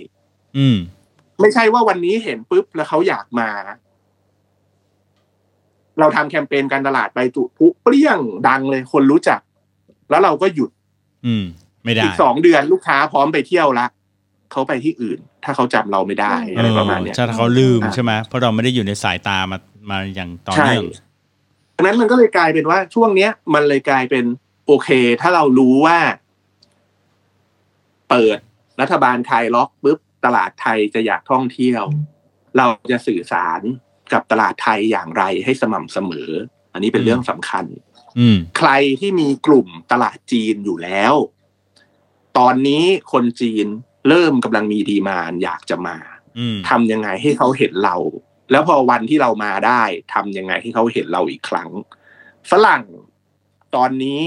[0.59, 3.49] อืมๆไม่ใช่ว่าวันนี้เห็นปุ๊บแล้วเขาอยากมา
[6.01, 9.41] เราทำแคมเปญการตลาดไปจุพุเปรี้ยงดังเลยคนรู้จัก
[10.11, 10.71] แล้วเราก็หยุด
[11.27, 11.45] อืม
[11.85, 13.87] ไม่ได้อีกสองเดือนลูกค้าพร้อมไปเที่ยวละ
[14.53, 19.59] เขาไปที่อื่น ถ้าเขาจำเราไม่ได้อะไรประมาณเนี้ยใช่ถ้าเขาลืมอ่าใช่ไหมเพราะเราไม่ได้อยู่ในสายตามา
[19.91, 20.85] มาอย่างต่อใช่เนื่อง
[21.77, 24.25] ดังนั้นมันก็เลยกลายเป็นว่าช่วงเนี้ย มันเลยกลายเป็น
[24.67, 24.89] โอเค
[25.21, 25.99] ถ้าเรารู้ว่า
[28.15, 28.39] เปิด
[28.81, 31.85] รัฐบาลไทยล็อกปุ๊บตลาดไทยจะอยากท่องเที่ยว
[32.57, 33.61] เราจะสื่อสาร
[34.13, 36.31] กับตลาดไทยอย่างไรให้สม่ำเสมอ
[36.73, 37.65] อันนี้เป็นเรื่องสำคัญ
[38.19, 41.15] อืมใครที่มีกลุ่มตลาดจีนอยู่แล้ว
[42.39, 43.67] ตอนนี้คนจีน
[44.09, 45.97] เริ่มกำลังมีดีมานอยากจะมา
[46.39, 47.97] อืมทำยังไงให้เขาเห็นเรา
[48.51, 49.83] แล้วพอวันที่เรามาได้
[50.15, 51.71] ทำยังไงให้เขาเห็นเราอีกครั้ง
[52.51, 52.85] ฝรั่ง
[53.75, 54.21] ตอนนี้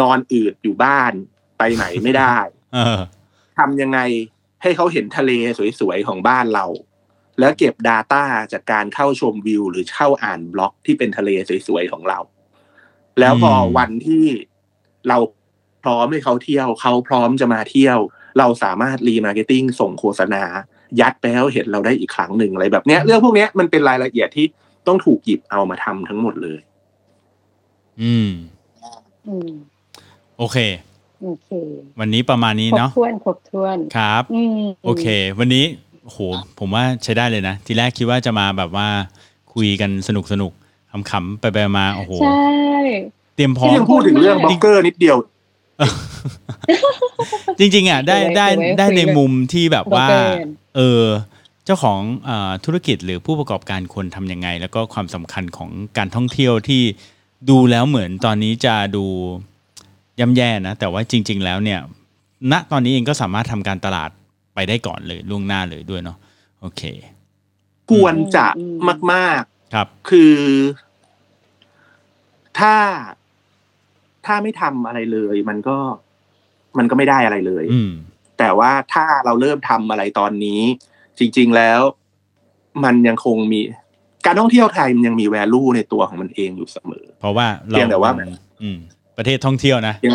[0.00, 1.12] นอนอืดอยู่บ้าน
[1.58, 2.57] ไปไหนไม่ได้เออ
[3.58, 3.98] ทำยังไง
[4.62, 5.30] ให้เขาเห็นทะเล
[5.80, 6.66] สวยๆของบ้านเรา
[7.40, 11.30] แล้วเก็บ Data จากการเข้าชมวิว หรือเข้าอ่านบล็อกที่เป็นทะเล
[11.66, 12.18] สวยๆของเรา
[13.20, 14.24] แล้วพออืมวันที่
[15.08, 15.18] เรา
[15.82, 17.98] พร้อมให้เขาเที่ยวเขาพร้อมจะมาเที่ยว
[18.38, 20.44] เราสามารถ remarketing ส่งโฆษณา
[21.00, 24.46] ยัดไปให้เขาเห็นเราได้อีกครั้งหนึ่งอะไรแบบเนี้ย เรื่องพวกเนี้ยมันเป็นรายละเอียดที่
[24.86, 26.60] ต้องถูกหยิบเอามาทำทั้งหมดเลย
[28.02, 28.30] อืม
[29.26, 29.50] อืม
[30.38, 30.56] โอเค
[31.22, 31.48] โอเค
[32.00, 35.06] วันนี้ประมาณนี้ครบเนาะถ้วนครบถ้วนครับอืมโอเค
[35.38, 35.64] วันนี้
[36.04, 36.18] โห
[36.58, 38.88] ผมว่าใช้ได้เลยนะ ทีแรกคิดว่าจะมาแบบว่า
[39.54, 42.42] คุยกันสนุกสนุกๆขำๆไปไปมาโอ้โหใช่
[43.36, 45.16] เตรียมพร้อที่มยังพูดถึงเรื่องบล็อกเกอร์นิดเดียว
[47.58, 48.46] จริง ๆอะได้ได้
[48.78, 50.34] ได้ในมุมที่แบบว่าบล็อกเกอร์
[50.76, 51.04] เออ
[51.64, 56.82] เจ้าของเออธุรกิจหรือผู้ประกอบการควรทำยังไง แล้วก็ความสำคัญของการท่องเที่ยวที่
[57.50, 59.04] ดูแล้วเหมือนตอนนี้จะดู
[60.20, 61.80] ย่ำแย่นะ แต่ว่าจริง ๆ แล้วเนี่ย
[62.52, 64.10] ณตอนนี้เองก็สามารถทำการตลาด
[64.54, 66.16] ไปได้ก่อนเลยล่วงหน้าเลยด้วยเนาะ
[66.60, 66.82] โอเค
[67.90, 70.36] ควรจะอืมมากๆครับ คือ
[72.58, 72.74] ถ้า
[74.26, 75.78] ถ้าไม่ทำอะไรเลย มันก็
[76.78, 77.92] มันก็ไม่ได้อะไรเลยอืม
[78.38, 80.60] แต่ว่าถ้าเราเริ่มทำอะไรตอนนี้
[81.18, 81.80] จริง ๆแล้ว
[82.84, 83.60] มันยังคงมี
[84.26, 88.10] การท่องเที่ยวไทยมันยังมี value ในตัวของมันเองอยู่เสมอ เพราะว่าเราเพียงแต่ว่า
[88.62, 88.78] อืม
[89.18, 90.12] ประเทศท่องเที่ยวนะเพียง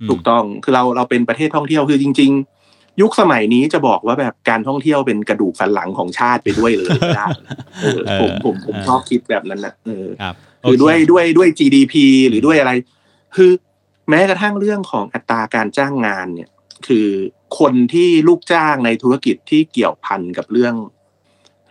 [0.00, 2.30] อืมถูกต้องคือเราเราเป็นประเทศท่องเที่ยวคือจริง
[2.66, 7.26] ๆ ยุคสมัยนี้จะบอกว่าแบบการท่องเที่ยวเป็นกระดูกสันหลังของชาติไปด้วยเลยก็ได้
[7.82, 11.94] เออผมผมผมชอบคิดแบบนั้นนะเออครับคือด้วยโเคด้วยด้วย GDP
[12.28, 12.72] หรือด้วยอะไร
[13.36, 13.50] คือ
[14.08, 16.50] แม้กระทั่งเรื่องของอัตราการจ้างงานเนี่ย
[16.86, 17.08] คือ
[17.58, 20.74] คนที่ลูกจ้างในธุรกิจที่เกี่ยวพันกับเรื่อง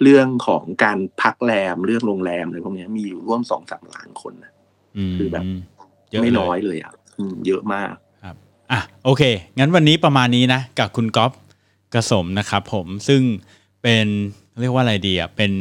[0.04, 4.52] เรื่องของการพักแรมเรื่องโรงแรมอะไรพวกเนี้ยมีอยู่ร่วมสองสามล้านคนนะ
[5.12, 5.75] มคือแบบเยอะ
[6.24, 7.92] ไม่เลน้อยเลยอะอืมเยอะมาก
[8.24, 8.36] ครับ
[8.72, 9.24] อะโอเค
[9.60, 11.32] งั้นวันนี้ประมาณนี้นะ กับคุณก๊อฟ
[11.94, 13.22] กระสมนะครับผมซึ่ง
[13.84, 14.08] เป็น
[14.62, 15.52] เรียกว่าอะไรดีอะเป็น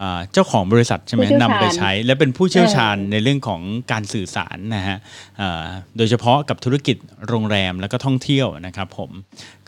[0.00, 3.60] อ่าเจ้าของบริษัทใช่ไหมผู้เชี่ยวชาญนำไปใช้ และเป็นผู้เชี่ยวชาญเออในเรื่องของ
[3.92, 4.98] การสื่อสารนะฮะ
[5.40, 5.64] อ่า
[5.96, 6.96] โดยเฉพาะกับธุรกิจ
[7.28, 9.10] โรงแรมแล้วก็ท่องเที่ยวนะครับผม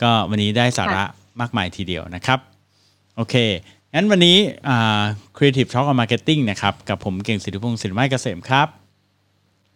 [0.01, 1.03] ก็วันนี้ได้สาระ
[1.41, 2.39] มากมายทีเดียวนะครับ
[3.15, 3.35] โอเค
[3.95, 4.37] งั้นวันนี้
[4.67, 5.01] อ่า
[5.37, 8.67] Creative Talk on Marketing นะครับ กับผมเก่งสิทธิพงศ์สินไม้เกษมครับ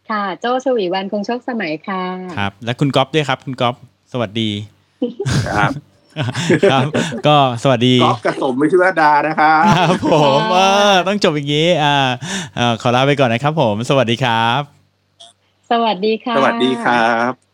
[0.10, 2.04] ค่ะ โจชวีวันคงโชคสมัยค่ะ
[2.38, 3.76] ครับ และคุณก๊อฟด้วยครับ คุณก๊อฟ
[4.12, 4.50] สวัสดี
[5.48, 5.72] ครับ
[6.72, 6.86] ครับ
[7.28, 10.58] ก็สวัสดีก๊อฟกระสมไม่ชื่อว่าดานะครับครับผมค่ะเอ
[10.92, 11.96] อต้องจบอย่างนี้ อ่า
[12.56, 14.62] เอ่อขอลาไปก่อนนะครับผม สวัสดีครับ
[15.72, 17.49] สวัสดีค่ะ สวัสดีครับ